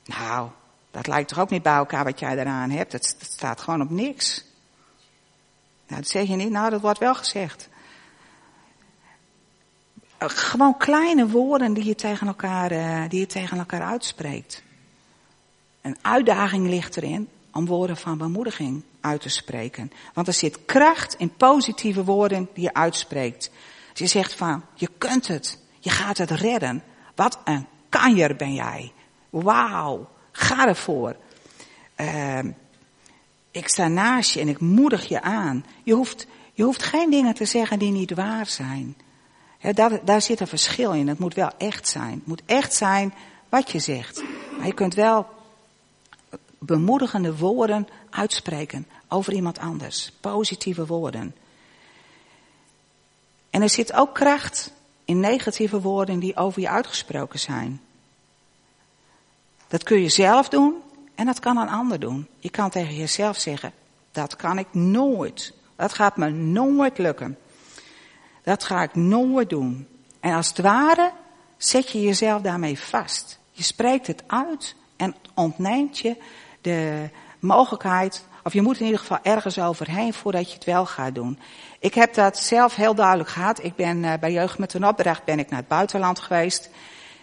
Nou, 0.04 0.48
dat 0.90 1.06
lijkt 1.06 1.28
toch 1.28 1.38
ook 1.38 1.50
niet 1.50 1.62
bij 1.62 1.74
elkaar 1.74 2.04
wat 2.04 2.18
jij 2.18 2.38
eraan 2.38 2.70
hebt. 2.70 2.92
Het, 2.92 3.16
staat 3.20 3.60
gewoon 3.60 3.82
op 3.82 3.90
niks. 3.90 4.44
Nou, 5.86 6.00
dat 6.00 6.10
zeg 6.10 6.28
je 6.28 6.36
niet. 6.36 6.50
Nou, 6.50 6.70
dat 6.70 6.80
wordt 6.80 6.98
wel 6.98 7.14
gezegd. 7.14 7.68
Gewoon 10.18 10.76
kleine 10.76 11.28
woorden 11.28 11.72
die 11.72 11.84
je 11.84 11.94
tegen 11.94 12.26
elkaar, 12.26 12.70
eh, 12.70 13.02
die 13.08 13.20
je 13.20 13.26
tegen 13.26 13.58
elkaar 13.58 13.82
uitspreekt. 13.82 14.62
Een 15.80 15.96
uitdaging 16.02 16.68
ligt 16.68 16.96
erin 16.96 17.28
om 17.52 17.66
woorden 17.66 17.96
van 17.96 18.18
bemoediging 18.18 18.82
uit 19.00 19.20
te 19.20 19.28
spreken. 19.28 19.92
Want 20.14 20.26
er 20.26 20.32
zit 20.32 20.64
kracht 20.64 21.14
in 21.14 21.36
positieve 21.36 22.04
woorden 22.04 22.48
die 22.54 22.62
je 22.62 22.74
uitspreekt. 22.74 23.50
Als 23.90 23.98
je 23.98 24.06
zegt 24.06 24.34
van, 24.34 24.64
je 24.74 24.88
kunt 24.98 25.26
het, 25.26 25.58
je 25.78 25.90
gaat 25.90 26.18
het 26.18 26.30
redden. 26.30 26.82
Wat 27.14 27.38
een 27.44 27.66
kanjer 27.88 28.36
ben 28.36 28.54
jij. 28.54 28.92
Wauw, 29.30 30.08
ga 30.32 30.66
ervoor. 30.66 31.16
Uh, 31.96 32.38
ik 33.50 33.68
sta 33.68 33.88
naast 33.88 34.34
je 34.34 34.40
en 34.40 34.48
ik 34.48 34.60
moedig 34.60 35.08
je 35.08 35.22
aan. 35.22 35.64
Je 35.82 35.94
hoeft, 35.94 36.26
je 36.52 36.62
hoeft 36.62 36.82
geen 36.82 37.10
dingen 37.10 37.34
te 37.34 37.44
zeggen 37.44 37.78
die 37.78 37.90
niet 37.90 38.14
waar 38.14 38.46
zijn. 38.46 38.96
Daar, 39.60 40.04
daar 40.04 40.22
zit 40.22 40.40
een 40.40 40.46
verschil 40.46 40.92
in. 40.92 41.08
Het 41.08 41.18
moet 41.18 41.34
wel 41.34 41.50
echt 41.58 41.88
zijn. 41.88 42.12
Het 42.12 42.26
moet 42.26 42.42
echt 42.46 42.74
zijn 42.74 43.14
wat 43.48 43.70
je 43.70 43.78
zegt. 43.78 44.22
Maar 44.56 44.66
je 44.66 44.74
kunt 44.74 44.94
wel 44.94 45.26
bemoedigende 46.58 47.36
woorden 47.36 47.88
uitspreken 48.10 48.86
over 49.08 49.32
iemand 49.32 49.58
anders. 49.58 50.12
Positieve 50.20 50.86
woorden. 50.86 51.34
En 53.50 53.62
er 53.62 53.70
zit 53.70 53.92
ook 53.92 54.14
kracht 54.14 54.72
in 55.04 55.20
negatieve 55.20 55.80
woorden 55.80 56.18
die 56.18 56.36
over 56.36 56.60
je 56.60 56.68
uitgesproken 56.68 57.38
zijn. 57.38 57.80
Dat 59.68 59.82
kun 59.82 60.00
je 60.00 60.08
zelf 60.08 60.48
doen 60.48 60.74
en 61.14 61.26
dat 61.26 61.38
kan 61.38 61.56
een 61.56 61.68
ander 61.68 62.00
doen. 62.00 62.28
Je 62.38 62.50
kan 62.50 62.70
tegen 62.70 62.94
jezelf 62.94 63.38
zeggen, 63.38 63.72
dat 64.12 64.36
kan 64.36 64.58
ik 64.58 64.66
nooit. 64.72 65.52
Dat 65.76 65.92
gaat 65.92 66.16
me 66.16 66.30
nooit 66.30 66.98
lukken. 66.98 67.38
Dat 68.42 68.64
ga 68.64 68.82
ik 68.82 68.94
nooit 68.94 69.50
doen. 69.50 69.88
En 70.20 70.34
als 70.34 70.48
het 70.48 70.58
ware 70.58 71.12
zet 71.56 71.90
je 71.90 72.00
jezelf 72.00 72.42
daarmee 72.42 72.78
vast. 72.78 73.38
Je 73.52 73.62
spreekt 73.62 74.06
het 74.06 74.22
uit 74.26 74.74
en 74.96 75.14
ontneemt 75.34 75.98
je 75.98 76.16
de 76.60 77.08
mogelijkheid, 77.38 78.24
of 78.42 78.52
je 78.52 78.62
moet 78.62 78.78
in 78.78 78.84
ieder 78.84 79.00
geval 79.00 79.18
ergens 79.22 79.58
overheen 79.58 80.14
voordat 80.14 80.48
je 80.48 80.54
het 80.54 80.64
wel 80.64 80.86
gaat 80.86 81.14
doen. 81.14 81.38
Ik 81.78 81.94
heb 81.94 82.14
dat 82.14 82.38
zelf 82.38 82.74
heel 82.74 82.94
duidelijk 82.94 83.28
gehad. 83.28 83.64
Ik 83.64 83.76
ben 83.76 84.02
uh, 84.02 84.12
bij 84.20 84.32
Jeugd 84.32 84.58
met 84.58 84.74
een 84.74 84.86
opdracht 84.86 85.24
ben 85.24 85.38
ik 85.38 85.50
naar 85.50 85.58
het 85.58 85.68
buitenland 85.68 86.18
geweest. 86.18 86.70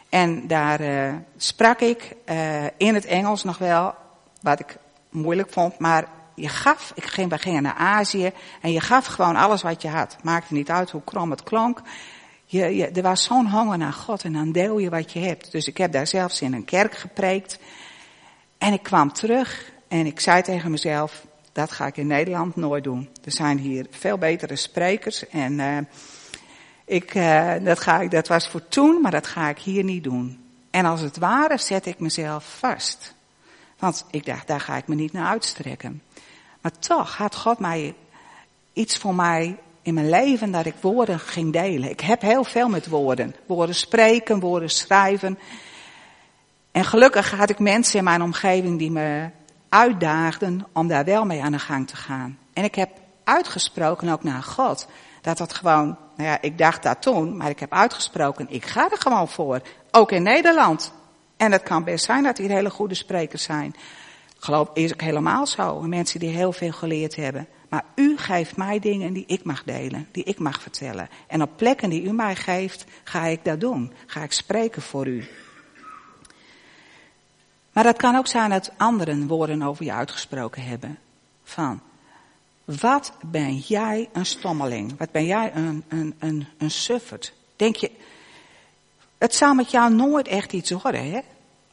En 0.10 0.48
daar 0.48 0.82
uh, 0.82 1.14
sprak 1.38 1.80
ik 1.80 2.16
uh, 2.26 2.64
in 2.78 2.94
het 2.94 3.06
Engels 3.06 3.44
nog 3.44 3.58
wel, 3.58 3.94
wat 4.42 4.60
ik 4.60 4.78
moeilijk 5.10 5.52
vond, 5.52 5.80
maar 5.80 6.08
je 6.36 6.50
gaf, 6.50 6.92
ik 6.96 7.06
ging, 7.06 7.30
wij 7.30 7.38
gingen 7.38 7.64
naar 7.64 7.76
Azië 7.76 8.32
en 8.62 8.72
je 8.72 8.82
gaf 8.82 9.06
gewoon 9.06 9.36
alles 9.36 9.62
wat 9.62 9.82
je 9.82 9.88
had. 9.88 10.18
Maakte 10.24 10.54
niet 10.54 10.70
uit 10.70 10.92
hoe 10.92 11.04
krom 11.04 11.32
het 11.32 11.44
klonk. 11.44 11.82
Je, 12.46 12.76
je, 12.76 12.88
er 12.88 13.02
was 13.02 13.24
zo'n 13.24 13.50
honger 13.50 13.78
naar 13.78 13.94
God 13.94 14.24
en 14.24 14.34
dan 14.34 14.52
deel 14.52 14.78
je 14.78 14.90
wat 14.90 15.12
je 15.12 15.20
hebt. 15.20 15.52
Dus 15.52 15.68
ik 15.68 15.78
heb 15.78 15.92
daar 15.92 16.08
zelfs 16.08 16.42
in 16.42 16.54
een 16.54 16.66
kerk 16.66 16.96
gepreekt. 16.96 17.60
En 18.58 18.74
ik 18.74 18.84
kwam 18.84 19.14
terug 19.14 19.72
en 19.88 20.06
ik 20.06 20.20
zei 20.20 20.42
tegen 20.42 20.72
mezelf, 20.72 21.26
dat 21.52 21.72
ga 21.72 21.86
ik 21.86 21.98
in 21.98 22.08
Nederland 22.08 22.56
nooit 22.56 22.84
doen. 22.84 23.10
Er 23.24 23.32
zijn 23.32 23.58
hier 23.58 23.88
veel 23.90 24.18
betere 24.18 24.56
sprekers 24.56 25.30
en 25.30 25.60
uh, 25.60 25.78
ik, 26.86 27.16
uh, 27.16 27.54
dat, 27.64 27.80
ga 27.80 28.02
ik, 28.02 28.12
dat 28.12 28.28
was 28.28 28.48
voor 28.48 28.68
toen, 28.68 29.02
maar 29.02 29.12
dat 29.12 29.28
ga 29.28 29.50
ik 29.50 29.58
hier 29.58 29.84
niet 29.84 30.04
doen. 30.04 30.46
En 30.72 30.86
als 30.86 31.02
het 31.02 31.18
ware 31.18 31.58
zet 31.58 31.86
ik 31.86 32.00
mezelf 32.00 32.58
vast. 32.60 33.15
Want 33.80 34.06
ik 34.12 34.26
dacht, 34.26 34.48
daar 34.48 34.60
ga 34.60 34.78
ik 34.78 34.88
me 34.88 34.96
niet 34.96 35.14
naar 35.14 35.28
uitstrekken. 35.28 36.02
Maar 36.62 36.72
toch 36.80 37.18
had 37.18 37.36
God 37.36 37.60
mij 37.60 37.96
iets 38.74 38.98
voor 38.98 39.16
mij 39.16 39.58
in 39.82 39.94
mijn 39.94 40.10
leven 40.10 40.52
dat 40.52 40.66
ik 40.66 40.76
woorden 40.82 41.20
ging 41.20 41.54
delen. 41.54 41.90
Ik 41.90 42.00
heb 42.00 42.22
heel 42.22 42.44
veel 42.44 42.70
met 42.70 42.88
woorden. 42.88 43.36
Woorden 43.46 43.76
spreken, 43.76 44.40
woorden 44.40 44.70
schrijven. 44.70 45.40
En 46.72 46.86
gelukkig 46.86 47.32
had 47.32 47.50
ik 47.50 47.60
mensen 47.60 47.98
in 47.98 48.04
mijn 48.04 48.22
omgeving 48.22 48.80
die 48.80 48.92
me 48.92 49.30
uitdaagden 49.70 50.68
om 50.74 50.88
daar 50.88 51.06
wel 51.06 51.26
mee 51.26 51.44
aan 51.44 51.52
de 51.52 51.60
gang 51.60 51.88
te 51.88 51.96
gaan. 51.96 52.38
En 52.54 52.64
ik 52.64 52.76
heb 52.76 52.90
uitgesproken 53.24 54.10
ook 54.10 54.24
naar 54.24 54.44
God. 54.44 54.88
Dat 55.22 55.38
dat 55.38 55.54
gewoon, 55.54 55.98
nou 56.16 56.30
ja, 56.30 56.42
ik 56.42 56.58
dacht 56.58 56.84
dat 56.84 57.02
toen, 57.02 57.38
maar 57.38 57.50
ik 57.50 57.60
heb 57.60 57.74
uitgesproken, 57.74 58.50
ik 58.50 58.66
ga 58.66 58.92
er 58.92 58.98
gewoon 58.98 59.28
voor. 59.28 59.62
Ook 59.92 60.12
in 60.12 60.24
Nederland. 60.24 60.94
En 61.38 61.52
het 61.52 61.64
kan 61.64 61.84
best 61.84 62.06
zijn 62.06 62.24
dat 62.24 62.38
hier 62.38 62.50
hele 62.50 62.70
goede 62.70 62.96
sprekers 62.96 63.44
zijn. 63.44 63.76
Geloof, 64.38 64.70
is 64.74 64.94
ook 64.94 65.02
helemaal 65.02 65.48
zo. 65.48 65.82
Mensen 65.82 66.20
die 66.20 66.30
heel 66.30 66.52
veel 66.52 66.72
geleerd 66.72 67.16
hebben. 67.16 67.48
Maar 67.70 67.86
u 67.96 68.18
geeft 68.18 68.58
mij 68.58 68.80
dingen 68.80 69.14
die 69.14 69.24
ik 69.28 69.44
mag 69.44 69.64
delen, 69.64 70.08
die 70.12 70.24
ik 70.24 70.40
mag 70.40 70.62
vertellen. 70.62 71.10
En 71.28 71.42
op 71.42 71.50
plekken 71.56 71.90
die 71.90 72.04
u 72.04 72.12
mij 72.12 72.36
geeft, 72.36 72.86
ga 73.04 73.26
ik 73.26 73.40
dat 73.44 73.60
doen. 73.60 73.94
Ga 74.06 74.24
ik 74.24 74.32
spreken 74.32 74.82
voor 74.82 75.08
u. 75.08 75.28
Maar 77.72 77.84
dat 77.84 77.98
kan 77.98 78.16
ook 78.16 78.28
zijn 78.28 78.50
dat 78.50 78.72
anderen 78.78 79.28
woorden 79.28 79.62
over 79.62 79.86
je 79.86 79.94
uitgesproken 79.94 80.64
hebben. 80.64 81.00
Van, 81.44 81.82
wat 82.66 83.14
ben 83.22 83.58
jij 83.58 84.10
een 84.14 84.26
stommeling? 84.26 84.98
Wat 84.98 85.12
ben 85.12 85.26
jij 85.26 85.52
een, 85.56 85.84
een, 85.88 86.16
een, 86.20 86.48
een 86.58 86.72
suffert? 86.72 87.34
Denk 87.56 87.76
je, 87.76 87.92
het 89.18 89.36
zou 89.36 89.56
met 89.56 89.72
jou 89.72 89.94
nooit 89.94 90.28
echt 90.28 90.54
iets 90.54 90.72
worden, 90.72 91.12
hè? 91.12 91.20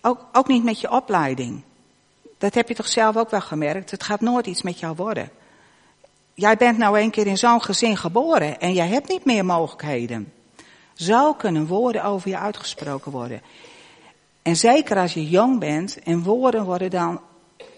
Ook, 0.00 0.26
ook 0.32 0.48
niet 0.48 0.64
met 0.64 0.80
je 0.80 0.90
opleiding. 0.90 1.62
Dat 2.38 2.54
heb 2.54 2.68
je 2.68 2.74
toch 2.74 2.88
zelf 2.88 3.16
ook 3.16 3.30
wel 3.30 3.40
gemerkt? 3.40 3.90
Het 3.90 4.02
gaat 4.02 4.20
nooit 4.20 4.46
iets 4.46 4.62
met 4.62 4.78
jou 4.78 4.96
worden. 4.96 5.30
Jij 6.34 6.56
bent 6.56 6.78
nou 6.78 7.00
een 7.00 7.10
keer 7.10 7.26
in 7.26 7.38
zo'n 7.38 7.62
gezin 7.62 7.96
geboren 7.96 8.60
en 8.60 8.72
jij 8.72 8.88
hebt 8.88 9.08
niet 9.08 9.24
meer 9.24 9.44
mogelijkheden. 9.44 10.32
Zo 10.94 11.34
kunnen 11.34 11.66
woorden 11.66 12.04
over 12.04 12.28
je 12.28 12.38
uitgesproken 12.38 13.12
worden. 13.12 13.42
En 14.42 14.56
zeker 14.56 14.96
als 14.96 15.14
je 15.14 15.28
jong 15.28 15.58
bent 15.58 16.02
en 16.02 16.22
woorden 16.22 16.64
worden 16.64 16.90
dan 16.90 17.20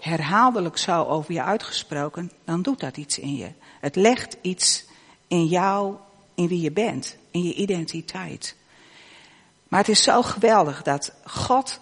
herhaaldelijk 0.00 0.76
zo 0.76 1.02
over 1.02 1.32
je 1.32 1.42
uitgesproken, 1.42 2.30
dan 2.44 2.62
doet 2.62 2.80
dat 2.80 2.96
iets 2.96 3.18
in 3.18 3.36
je. 3.36 3.48
Het 3.80 3.96
legt 3.96 4.36
iets 4.40 4.84
in 5.28 5.46
jou, 5.46 5.94
in 6.34 6.48
wie 6.48 6.60
je 6.60 6.72
bent, 6.72 7.16
in 7.30 7.42
je 7.42 7.54
identiteit. 7.54 8.56
Maar 9.74 9.82
het 9.82 9.92
is 9.92 10.02
zo 10.02 10.22
geweldig 10.22 10.82
dat 10.82 11.12
God 11.24 11.80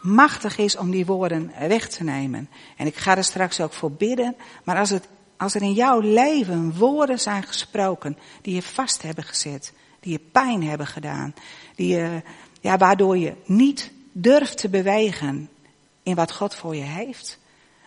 machtig 0.00 0.58
is 0.58 0.76
om 0.76 0.90
die 0.90 1.06
woorden 1.06 1.52
weg 1.68 1.88
te 1.88 2.04
nemen. 2.04 2.50
En 2.76 2.86
ik 2.86 2.96
ga 2.96 3.16
er 3.16 3.24
straks 3.24 3.60
ook 3.60 3.72
voor 3.72 3.92
bidden. 3.92 4.36
Maar 4.64 4.76
als, 4.76 4.90
het, 4.90 5.08
als 5.36 5.54
er 5.54 5.62
in 5.62 5.72
jouw 5.72 6.00
leven 6.00 6.76
woorden 6.76 7.20
zijn 7.20 7.42
gesproken 7.42 8.18
die 8.42 8.54
je 8.54 8.62
vast 8.62 9.02
hebben 9.02 9.24
gezet, 9.24 9.72
die 10.00 10.12
je 10.12 10.18
pijn 10.18 10.62
hebben 10.62 10.86
gedaan, 10.86 11.34
die 11.74 11.96
je 11.96 12.22
ja, 12.60 12.76
waardoor 12.76 13.18
je 13.18 13.34
niet 13.44 13.92
durft 14.12 14.58
te 14.58 14.68
bewegen 14.68 15.50
in 16.02 16.14
wat 16.14 16.32
God 16.32 16.54
voor 16.54 16.76
je 16.76 16.82
heeft. 16.82 17.38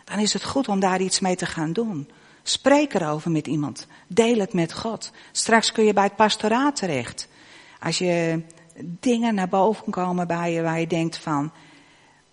Dan 0.04 0.18
is 0.18 0.32
het 0.32 0.44
goed 0.44 0.68
om 0.68 0.80
daar 0.80 1.00
iets 1.00 1.20
mee 1.20 1.36
te 1.36 1.46
gaan 1.46 1.72
doen. 1.72 2.10
Spreek 2.42 2.94
erover 2.94 3.30
met 3.30 3.46
iemand. 3.46 3.86
Deel 4.06 4.38
het 4.38 4.52
met 4.52 4.72
God. 4.72 5.10
Straks 5.32 5.72
kun 5.72 5.84
je 5.84 5.92
bij 5.92 6.04
het 6.04 6.16
pastoraat 6.16 6.76
terecht. 6.76 7.28
Als 7.80 7.98
je 7.98 8.42
dingen 8.80 9.34
naar 9.34 9.48
boven 9.48 9.90
komen 9.90 10.26
bij 10.26 10.52
je 10.52 10.62
waar 10.62 10.80
je 10.80 10.86
denkt 10.86 11.18
van, 11.18 11.52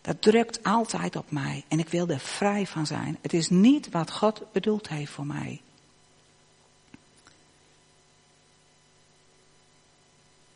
Dat 0.01 0.21
drukt 0.21 0.63
altijd 0.63 1.15
op 1.15 1.31
mij 1.31 1.63
en 1.67 1.79
ik 1.79 1.89
wil 1.89 2.07
er 2.07 2.19
vrij 2.19 2.67
van 2.67 2.85
zijn. 2.85 3.17
Het 3.21 3.33
is 3.33 3.49
niet 3.49 3.89
wat 3.89 4.11
God 4.11 4.43
bedoeld 4.51 4.89
heeft 4.89 5.11
voor 5.11 5.25
mij. 5.25 5.61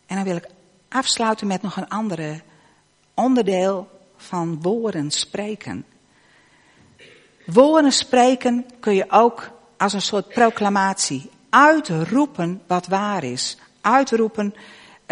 En 0.05 0.15
dan 0.15 0.23
wil 0.23 0.35
ik 0.35 0.47
afsluiten 0.89 1.47
met 1.47 1.61
nog 1.61 1.77
een 1.77 1.89
andere 1.89 2.41
onderdeel 3.13 3.87
van 4.17 4.61
woorden 4.61 5.11
spreken. 5.11 5.85
Woorden 7.45 7.91
spreken 7.91 8.65
kun 8.79 8.93
je 8.93 9.05
ook 9.09 9.51
als 9.77 9.93
een 9.93 10.01
soort 10.01 10.27
proclamatie 10.27 11.29
uitroepen 11.49 12.61
wat 12.67 12.87
waar 12.87 13.23
is. 13.23 13.57
Uitroepen, 13.81 14.55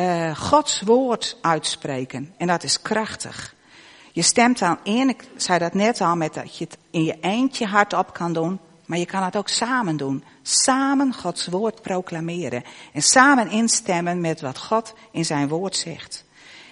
uh, 0.01 0.35
Gods 0.35 0.81
woord 0.81 1.37
uitspreken. 1.41 2.33
En 2.37 2.47
dat 2.47 2.63
is 2.63 2.81
krachtig. 2.81 3.55
Je 4.11 4.21
stemt 4.21 4.59
dan 4.59 4.77
in, 4.83 5.09
ik 5.09 5.27
zei 5.35 5.59
dat 5.59 5.73
net 5.73 6.01
al, 6.01 6.15
met 6.15 6.33
dat 6.33 6.57
je 6.57 6.63
het 6.63 6.77
in 6.89 7.03
je 7.03 7.17
eentje 7.21 7.65
hardop 7.65 8.13
kan 8.13 8.33
doen, 8.33 8.59
maar 8.85 8.97
je 8.97 9.05
kan 9.05 9.23
het 9.23 9.35
ook 9.35 9.47
samen 9.47 9.97
doen. 9.97 10.23
Samen 10.41 11.13
Gods 11.13 11.47
woord 11.47 11.81
proclameren. 11.81 12.63
En 12.93 13.01
samen 13.01 13.49
instemmen 13.49 14.21
met 14.21 14.41
wat 14.41 14.57
God 14.57 14.93
in 15.11 15.25
zijn 15.25 15.47
woord 15.47 15.75
zegt. 15.75 16.25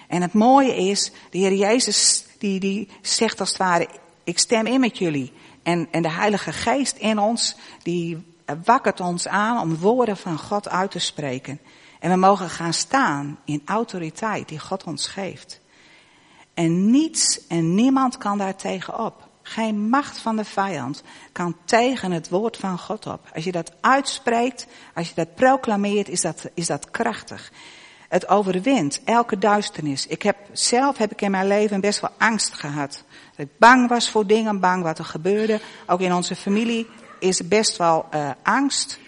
En 0.08 0.22
het 0.22 0.32
mooie 0.32 0.76
is, 0.76 1.12
de 1.30 1.38
Heer 1.38 1.54
Jezus, 1.54 2.24
die, 2.38 2.60
die 2.60 2.88
zegt 3.02 3.40
als 3.40 3.48
het 3.48 3.58
ware, 3.58 3.88
ik 4.24 4.38
stem 4.38 4.66
in 4.66 4.80
met 4.80 4.98
jullie. 4.98 5.32
En, 5.62 5.88
en 5.90 6.02
de 6.02 6.10
Heilige 6.10 6.52
Geest 6.52 6.96
in 6.96 7.18
ons, 7.18 7.56
die 7.82 8.24
wakkert 8.64 9.00
ons 9.00 9.28
aan 9.28 9.60
om 9.60 9.76
woorden 9.76 10.16
van 10.16 10.38
God 10.38 10.68
uit 10.68 10.90
te 10.90 10.98
spreken. 10.98 11.60
En 12.00 12.10
we 12.10 12.16
mogen 12.16 12.50
gaan 12.50 12.72
staan 12.72 13.38
in 13.44 13.62
autoriteit 13.64 14.48
die 14.48 14.58
God 14.58 14.84
ons 14.84 15.06
geeft. 15.06 15.60
En 16.54 16.90
niets 16.90 17.46
en 17.46 17.74
niemand 17.74 18.18
kan 18.18 18.38
daar 18.38 18.56
tegenop. 18.56 19.28
Geen 19.42 19.88
macht 19.88 20.18
van 20.18 20.36
de 20.36 20.44
vijand 20.44 21.02
kan 21.32 21.56
tegen 21.64 22.12
het 22.12 22.28
woord 22.28 22.56
van 22.56 22.78
God 22.78 23.06
op. 23.06 23.30
Als 23.34 23.44
je 23.44 23.52
dat 23.52 23.72
uitspreekt, 23.80 24.66
als 24.94 25.08
je 25.08 25.14
dat 25.14 25.34
proclameert, 25.34 26.08
is 26.08 26.20
dat, 26.20 26.50
is 26.54 26.66
dat 26.66 26.90
krachtig. 26.90 27.52
Het 28.08 28.28
overwint 28.28 29.00
elke 29.04 29.38
duisternis. 29.38 30.06
Ik 30.06 30.22
heb, 30.22 30.36
zelf 30.52 30.96
heb 30.96 31.12
ik 31.12 31.20
in 31.20 31.30
mijn 31.30 31.46
leven 31.46 31.80
best 31.80 32.00
wel 32.00 32.10
angst 32.18 32.54
gehad. 32.54 33.04
Dat 33.36 33.46
ik 33.46 33.58
bang 33.58 33.88
was 33.88 34.10
voor 34.10 34.26
dingen, 34.26 34.60
bang 34.60 34.82
wat 34.82 34.98
er 34.98 35.04
gebeurde. 35.04 35.60
Ook 35.86 36.00
in 36.00 36.14
onze 36.14 36.36
familie 36.36 36.86
is 37.18 37.48
best 37.48 37.76
wel 37.76 38.06
uh, 38.14 38.30
angst. 38.42 38.98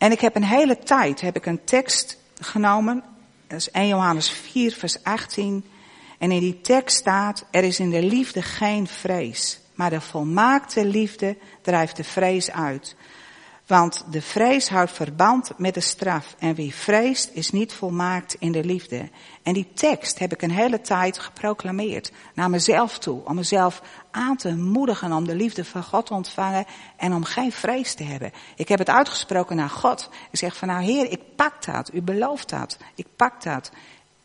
En 0.00 0.12
ik 0.12 0.20
heb 0.20 0.36
een 0.36 0.44
hele 0.44 0.78
tijd, 0.78 1.20
heb 1.20 1.36
ik 1.36 1.46
een 1.46 1.64
tekst 1.64 2.18
genomen. 2.38 3.02
Dat 3.46 3.58
is 3.58 3.70
1 3.70 3.88
Johannes 3.88 4.30
4 4.30 4.72
vers 4.72 5.02
18. 5.02 5.64
En 6.18 6.30
in 6.30 6.40
die 6.40 6.60
tekst 6.60 6.96
staat, 6.96 7.44
er 7.50 7.64
is 7.64 7.80
in 7.80 7.90
de 7.90 8.02
liefde 8.02 8.42
geen 8.42 8.86
vrees. 8.86 9.60
Maar 9.74 9.90
de 9.90 10.00
volmaakte 10.00 10.84
liefde 10.84 11.36
drijft 11.62 11.96
de 11.96 12.04
vrees 12.04 12.50
uit. 12.50 12.96
Want 13.70 14.04
de 14.10 14.22
vrees 14.22 14.68
houdt 14.68 14.92
verband 14.92 15.50
met 15.56 15.74
de 15.74 15.80
straf. 15.80 16.34
En 16.38 16.54
wie 16.54 16.74
vreest 16.74 17.30
is 17.32 17.50
niet 17.50 17.72
volmaakt 17.72 18.36
in 18.38 18.52
de 18.52 18.64
liefde. 18.64 19.10
En 19.42 19.52
die 19.52 19.72
tekst 19.74 20.18
heb 20.18 20.32
ik 20.32 20.42
een 20.42 20.50
hele 20.50 20.80
tijd 20.80 21.18
geproclameerd 21.18 22.12
naar 22.34 22.50
mezelf 22.50 22.98
toe. 22.98 23.24
Om 23.24 23.34
mezelf 23.34 23.82
aan 24.10 24.36
te 24.36 24.56
moedigen 24.56 25.12
om 25.12 25.26
de 25.26 25.34
liefde 25.34 25.64
van 25.64 25.82
God 25.82 26.06
te 26.06 26.14
ontvangen 26.14 26.64
en 26.96 27.12
om 27.12 27.24
geen 27.24 27.52
vrees 27.52 27.94
te 27.94 28.02
hebben. 28.02 28.32
Ik 28.56 28.68
heb 28.68 28.78
het 28.78 28.90
uitgesproken 28.90 29.56
naar 29.56 29.70
God. 29.70 30.08
Ik 30.30 30.38
zeg 30.38 30.56
van 30.56 30.68
nou 30.68 30.82
Heer, 30.82 31.10
ik 31.10 31.36
pak 31.36 31.64
dat. 31.64 31.94
U 31.94 32.02
belooft 32.02 32.48
dat. 32.48 32.78
Ik 32.94 33.06
pak 33.16 33.42
dat. 33.42 33.70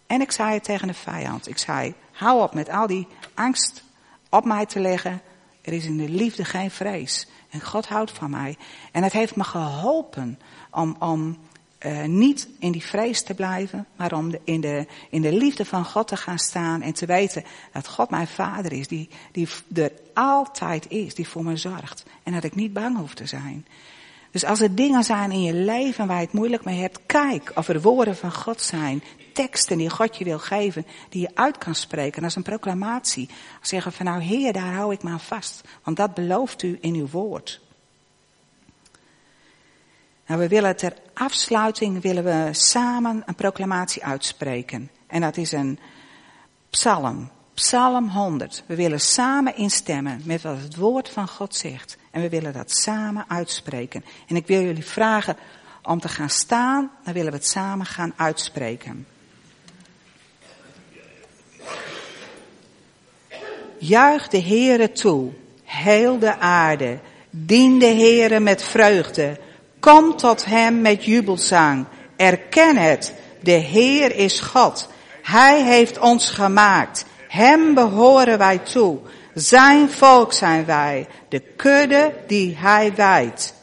En 0.07 0.21
ik 0.21 0.31
zei 0.31 0.53
het 0.53 0.63
tegen 0.63 0.87
de 0.87 0.93
vijand. 0.93 1.47
Ik 1.47 1.57
zei, 1.57 1.93
hou 2.11 2.41
op 2.41 2.53
met 2.53 2.69
al 2.69 2.87
die 2.87 3.07
angst 3.33 3.83
op 4.29 4.45
mij 4.45 4.65
te 4.65 4.79
leggen. 4.79 5.21
Er 5.61 5.73
is 5.73 5.85
in 5.85 5.97
de 5.97 6.09
liefde 6.09 6.45
geen 6.45 6.71
vrees. 6.71 7.27
En 7.55 7.61
God 7.61 7.87
houdt 7.87 8.11
van 8.11 8.29
mij. 8.29 8.57
En 8.91 9.03
het 9.03 9.13
heeft 9.13 9.35
me 9.35 9.43
geholpen 9.43 10.39
om, 10.71 10.95
om 10.99 11.37
uh, 11.85 12.03
niet 12.03 12.47
in 12.59 12.71
die 12.71 12.83
vrees 12.83 13.23
te 13.23 13.33
blijven, 13.33 13.85
maar 13.95 14.13
om 14.13 14.35
in, 14.43 14.61
de, 14.61 14.87
in 15.09 15.21
de 15.21 15.33
liefde 15.33 15.65
van 15.65 15.85
God 15.85 16.07
te 16.07 16.17
gaan 16.17 16.39
staan 16.39 16.81
en 16.81 16.93
te 16.93 17.05
weten 17.05 17.43
dat 17.71 17.87
God 17.87 18.09
mijn 18.09 18.27
vader 18.27 18.71
is, 18.71 18.87
die, 18.87 19.09
die 19.31 19.47
er 19.73 19.91
altijd 20.13 20.89
is, 20.89 21.15
die 21.15 21.27
voor 21.27 21.43
me 21.43 21.57
zorgt. 21.57 22.05
En 22.23 22.33
dat 22.33 22.43
ik 22.43 22.55
niet 22.55 22.73
bang 22.73 22.97
hoef 22.97 23.13
te 23.13 23.25
zijn. 23.25 23.65
Dus 24.35 24.45
als 24.45 24.61
er 24.61 24.75
dingen 24.75 25.03
zijn 25.03 25.31
in 25.31 25.41
je 25.41 25.53
leven 25.53 26.07
waar 26.07 26.17
je 26.17 26.25
het 26.25 26.33
moeilijk 26.33 26.65
mee 26.65 26.79
hebt, 26.79 26.99
kijk 27.05 27.51
of 27.53 27.67
er 27.67 27.81
woorden 27.81 28.15
van 28.15 28.33
God 28.33 28.61
zijn, 28.61 29.03
teksten 29.33 29.77
die 29.77 29.89
God 29.89 30.17
je 30.17 30.23
wil 30.23 30.39
geven, 30.39 30.85
die 31.09 31.21
je 31.21 31.29
uit 31.33 31.57
kan 31.57 31.75
spreken 31.75 32.23
als 32.23 32.35
een 32.35 32.43
proclamatie. 32.43 33.29
Zeggen 33.61 33.91
van 33.91 34.05
nou 34.05 34.21
Heer, 34.21 34.53
daar 34.53 34.73
hou 34.73 34.93
ik 34.93 35.03
me 35.03 35.09
aan 35.09 35.19
vast, 35.19 35.61
want 35.83 35.97
dat 35.97 36.13
belooft 36.13 36.63
u 36.63 36.77
in 36.81 36.93
uw 36.93 37.07
woord. 37.07 37.61
Nou, 40.27 40.39
we 40.39 40.47
willen 40.47 40.75
ter 40.75 40.93
afsluiting 41.13 42.01
willen 42.01 42.23
we 42.23 42.49
samen 42.51 43.23
een 43.25 43.35
proclamatie 43.35 44.03
uitspreken. 44.03 44.91
En 45.07 45.21
dat 45.21 45.37
is 45.37 45.51
een 45.51 45.79
psalm. 46.69 47.29
Psalm 47.55 48.09
100. 48.09 48.63
We 48.65 48.75
willen 48.75 48.99
samen 48.99 49.55
instemmen 49.55 50.21
met 50.23 50.41
wat 50.41 50.57
het 50.61 50.75
woord 50.75 51.09
van 51.09 51.27
God 51.27 51.55
zegt. 51.55 51.97
En 52.11 52.21
we 52.21 52.29
willen 52.29 52.53
dat 52.53 52.71
samen 52.71 53.25
uitspreken. 53.27 54.05
En 54.27 54.35
ik 54.35 54.47
wil 54.47 54.61
jullie 54.61 54.85
vragen 54.85 55.37
om 55.83 55.99
te 55.99 56.07
gaan 56.07 56.29
staan, 56.29 56.91
dan 57.03 57.13
willen 57.13 57.31
we 57.31 57.37
het 57.37 57.47
samen 57.47 57.85
gaan 57.85 58.13
uitspreken. 58.15 59.07
Juich 63.77 64.27
de 64.27 64.41
Heere 64.41 64.91
toe, 64.91 65.31
heel 65.63 66.19
de 66.19 66.37
aarde. 66.37 66.99
Dien 67.29 67.79
de 67.79 67.85
Heere 67.85 68.39
met 68.39 68.63
vreugde. 68.63 69.39
Kom 69.79 70.17
tot 70.17 70.45
hem 70.45 70.81
met 70.81 71.05
jubelzang. 71.05 71.85
Erken 72.15 72.77
het, 72.77 73.13
de 73.39 73.51
Heer 73.51 74.15
is 74.15 74.39
God. 74.39 74.89
Hij 75.21 75.63
heeft 75.63 75.99
ons 75.99 76.29
gemaakt. 76.29 77.05
Hem 77.35 77.73
behoren 77.73 78.37
wij 78.37 78.57
toe. 78.57 78.99
Zijn 79.33 79.89
volk 79.89 80.33
zijn 80.33 80.65
wij, 80.65 81.07
de 81.29 81.39
kudde 81.39 82.13
die 82.27 82.57
hij 82.57 82.95
wijdt. 82.95 83.53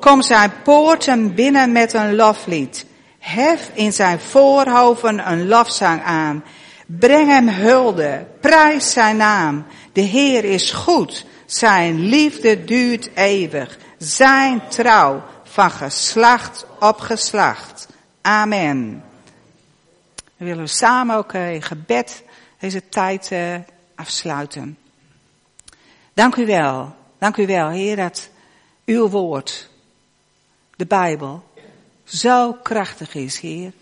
Kom 0.00 0.22
zijn 0.22 0.52
poorten 0.62 1.34
binnen 1.34 1.72
met 1.72 1.92
een 1.92 2.14
loflied. 2.14 2.86
Hef 3.18 3.70
in 3.74 3.92
zijn 3.92 4.20
voorhoven 4.20 5.30
een 5.30 5.48
lofzang 5.48 6.02
aan. 6.02 6.44
Breng 6.86 7.28
hem 7.28 7.48
hulde, 7.48 8.26
prijs 8.40 8.92
zijn 8.92 9.16
naam. 9.16 9.66
De 9.92 10.00
Heer 10.00 10.44
is 10.44 10.70
goed, 10.70 11.26
zijn 11.46 12.00
liefde 12.00 12.64
duurt 12.64 13.10
eeuwig. 13.14 13.78
Zijn 13.98 14.62
trouw 14.68 15.22
van 15.42 15.70
geslacht 15.70 16.66
op 16.80 17.00
geslacht. 17.00 17.88
Amen. 18.22 19.04
We 20.36 20.44
willen 20.44 20.68
samen 20.68 21.16
ook 21.16 21.32
in 21.32 21.62
gebed 21.62 22.24
deze 22.66 22.88
tijd 22.88 23.30
uh, 23.30 23.56
afsluiten. 23.94 24.78
Dank 26.14 26.36
u 26.36 26.46
wel. 26.46 26.94
Dank 27.18 27.36
u 27.36 27.46
wel, 27.46 27.68
Heer, 27.68 27.96
dat 27.96 28.28
uw 28.84 29.08
woord, 29.08 29.70
de 30.76 30.86
Bijbel, 30.86 31.44
zo 32.04 32.52
krachtig 32.52 33.14
is, 33.14 33.40
Heer. 33.40 33.72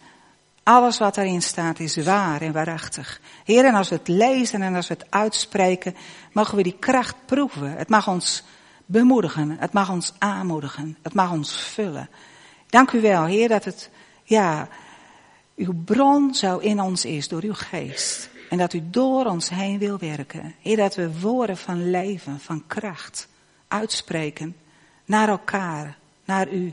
Alles 0.62 0.98
wat 0.98 1.16
erin 1.16 1.42
staat 1.42 1.80
is 1.80 1.96
waar 1.96 2.40
en 2.40 2.52
waarachtig. 2.52 3.20
Heer, 3.44 3.64
en 3.64 3.74
als 3.74 3.88
we 3.88 3.94
het 3.94 4.08
lezen 4.08 4.62
en 4.62 4.74
als 4.74 4.88
we 4.88 4.94
het 4.94 5.06
uitspreken, 5.10 5.96
mogen 6.32 6.56
we 6.56 6.62
die 6.62 6.78
kracht 6.78 7.16
proeven. 7.26 7.76
Het 7.76 7.88
mag 7.88 8.08
ons 8.08 8.42
bemoedigen, 8.86 9.56
het 9.58 9.72
mag 9.72 9.90
ons 9.90 10.12
aanmoedigen, 10.18 10.96
het 11.02 11.14
mag 11.14 11.32
ons 11.32 11.60
vullen. 11.60 12.08
Dank 12.66 12.92
u 12.92 13.00
wel, 13.00 13.24
Heer, 13.24 13.48
dat 13.48 13.64
het, 13.64 13.90
ja, 14.24 14.68
uw 15.56 15.74
bron 15.84 16.34
zo 16.34 16.58
in 16.58 16.80
ons 16.80 17.04
is 17.04 17.28
door 17.28 17.42
uw 17.42 17.54
geest. 17.54 18.32
En 18.54 18.60
dat 18.60 18.72
u 18.72 18.82
door 18.90 19.26
ons 19.26 19.48
heen 19.48 19.78
wil 19.78 19.98
werken. 19.98 20.54
Heer, 20.60 20.76
dat 20.76 20.94
we 20.94 21.20
woorden 21.20 21.56
van 21.56 21.90
leven, 21.90 22.40
van 22.40 22.66
kracht 22.66 23.28
uitspreken 23.68 24.56
naar 25.04 25.28
elkaar, 25.28 25.98
naar 26.24 26.52
u. 26.52 26.72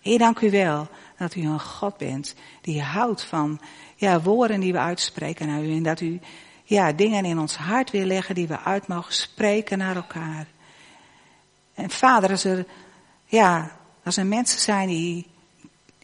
Heer, 0.00 0.18
dank 0.18 0.40
u 0.40 0.50
wel 0.50 0.88
dat 1.18 1.34
u 1.34 1.40
een 1.40 1.60
God 1.60 1.96
bent 1.96 2.34
die 2.60 2.82
houdt 2.82 3.24
van 3.24 3.60
ja, 3.96 4.20
woorden 4.20 4.60
die 4.60 4.72
we 4.72 4.78
uitspreken 4.78 5.46
naar 5.46 5.62
u. 5.62 5.76
En 5.76 5.82
dat 5.82 6.00
u 6.00 6.20
ja, 6.64 6.92
dingen 6.92 7.24
in 7.24 7.38
ons 7.38 7.56
hart 7.56 7.90
wil 7.90 8.06
leggen 8.06 8.34
die 8.34 8.48
we 8.48 8.58
uit 8.58 8.86
mogen 8.86 9.14
spreken 9.14 9.78
naar 9.78 9.96
elkaar. 9.96 10.46
En 11.74 11.90
vader, 11.90 12.30
als 12.30 12.44
er, 12.44 12.66
ja, 13.24 13.76
als 14.04 14.16
er 14.16 14.26
mensen 14.26 14.60
zijn 14.60 14.88
die 14.88 15.26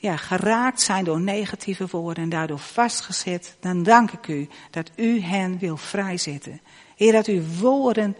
ja, 0.01 0.17
geraakt 0.17 0.81
zijn 0.81 1.05
door 1.05 1.21
negatieve 1.21 1.87
woorden 1.91 2.23
en 2.23 2.29
daardoor 2.29 2.59
vastgezet, 2.59 3.57
dan 3.61 3.83
dank 3.83 4.11
ik 4.11 4.29
u 4.29 4.49
dat 4.71 4.91
u 4.97 5.21
hen 5.21 5.59
wil 5.59 5.77
vrijzetten. 5.77 6.61
Heer, 6.97 7.13
dat 7.13 7.27
u 7.27 7.43
woorden 7.61 8.17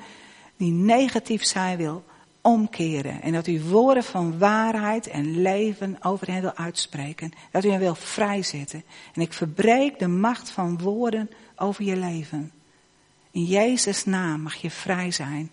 die 0.57 0.73
negatief 0.73 1.45
zijn 1.45 1.77
wil 1.77 2.05
omkeren. 2.41 3.23
En 3.23 3.33
dat 3.33 3.47
u 3.47 3.63
woorden 3.63 4.05
van 4.05 4.39
waarheid 4.39 5.07
en 5.07 5.43
leven 5.43 5.97
over 6.03 6.27
hen 6.27 6.41
wil 6.41 6.55
uitspreken. 6.55 7.33
Dat 7.51 7.65
u 7.65 7.71
hen 7.71 7.79
wil 7.79 7.95
vrijzetten. 7.95 8.85
En 9.15 9.23
ik 9.23 9.33
verbreek 9.33 9.99
de 9.99 10.09
macht 10.09 10.51
van 10.51 10.79
woorden 10.79 11.31
over 11.57 11.85
je 11.85 11.97
leven. 11.97 12.53
In 13.31 13.45
Jezus' 13.45 14.05
naam 14.05 14.41
mag 14.41 14.55
je 14.55 14.71
vrij 14.71 15.11
zijn 15.11 15.51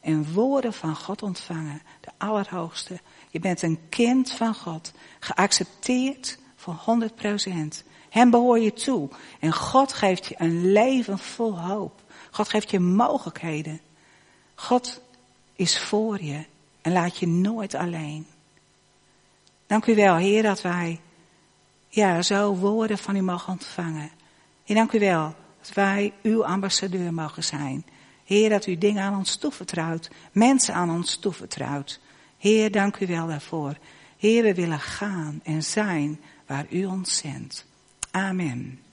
en 0.00 0.32
woorden 0.32 0.72
van 0.72 0.96
God 0.96 1.22
ontvangen, 1.22 1.82
de 2.00 2.10
Allerhoogste. 2.18 3.00
Je 3.34 3.40
bent 3.40 3.62
een 3.62 3.80
kind 3.88 4.32
van 4.32 4.54
God, 4.54 4.92
geaccepteerd 5.20 6.38
voor 6.56 6.74
100 6.74 7.14
procent. 7.14 7.84
Hem 8.10 8.30
behoor 8.30 8.58
je 8.58 8.72
toe. 8.72 9.08
En 9.40 9.52
God 9.52 9.92
geeft 9.92 10.26
je 10.26 10.34
een 10.38 10.72
leven 10.72 11.18
vol 11.18 11.60
hoop. 11.60 12.02
God 12.30 12.48
geeft 12.48 12.70
je 12.70 12.80
mogelijkheden. 12.80 13.80
God 14.54 15.00
is 15.56 15.78
voor 15.78 16.22
je 16.22 16.44
en 16.80 16.92
laat 16.92 17.18
je 17.18 17.26
nooit 17.26 17.74
alleen. 17.74 18.26
Dank 19.66 19.86
u 19.86 19.94
wel, 19.94 20.16
Heer, 20.16 20.42
dat 20.42 20.62
wij 20.62 21.00
ja, 21.88 22.22
zo 22.22 22.54
woorden 22.54 22.98
van 22.98 23.16
u 23.16 23.20
mogen 23.20 23.52
ontvangen. 23.52 24.10
Heer, 24.64 24.76
dank 24.76 24.92
u 24.92 24.98
wel 24.98 25.34
dat 25.60 25.72
wij 25.72 26.12
uw 26.22 26.44
ambassadeur 26.44 27.14
mogen 27.14 27.44
zijn. 27.44 27.86
Heer, 28.24 28.48
dat 28.48 28.66
u 28.66 28.78
dingen 28.78 29.02
aan 29.02 29.16
ons 29.16 29.36
toevertrouwt, 29.36 30.10
mensen 30.32 30.74
aan 30.74 30.90
ons 30.90 31.16
toevertrouwt. 31.16 32.02
Heer, 32.44 32.70
dank 32.70 33.00
u 33.00 33.06
wel 33.06 33.26
daarvoor. 33.26 33.76
Heer, 34.18 34.42
we 34.42 34.54
willen 34.54 34.80
gaan 34.80 35.40
en 35.42 35.62
zijn 35.62 36.20
waar 36.46 36.66
u 36.70 36.84
ons 36.84 37.16
zendt. 37.16 37.66
Amen. 38.10 38.83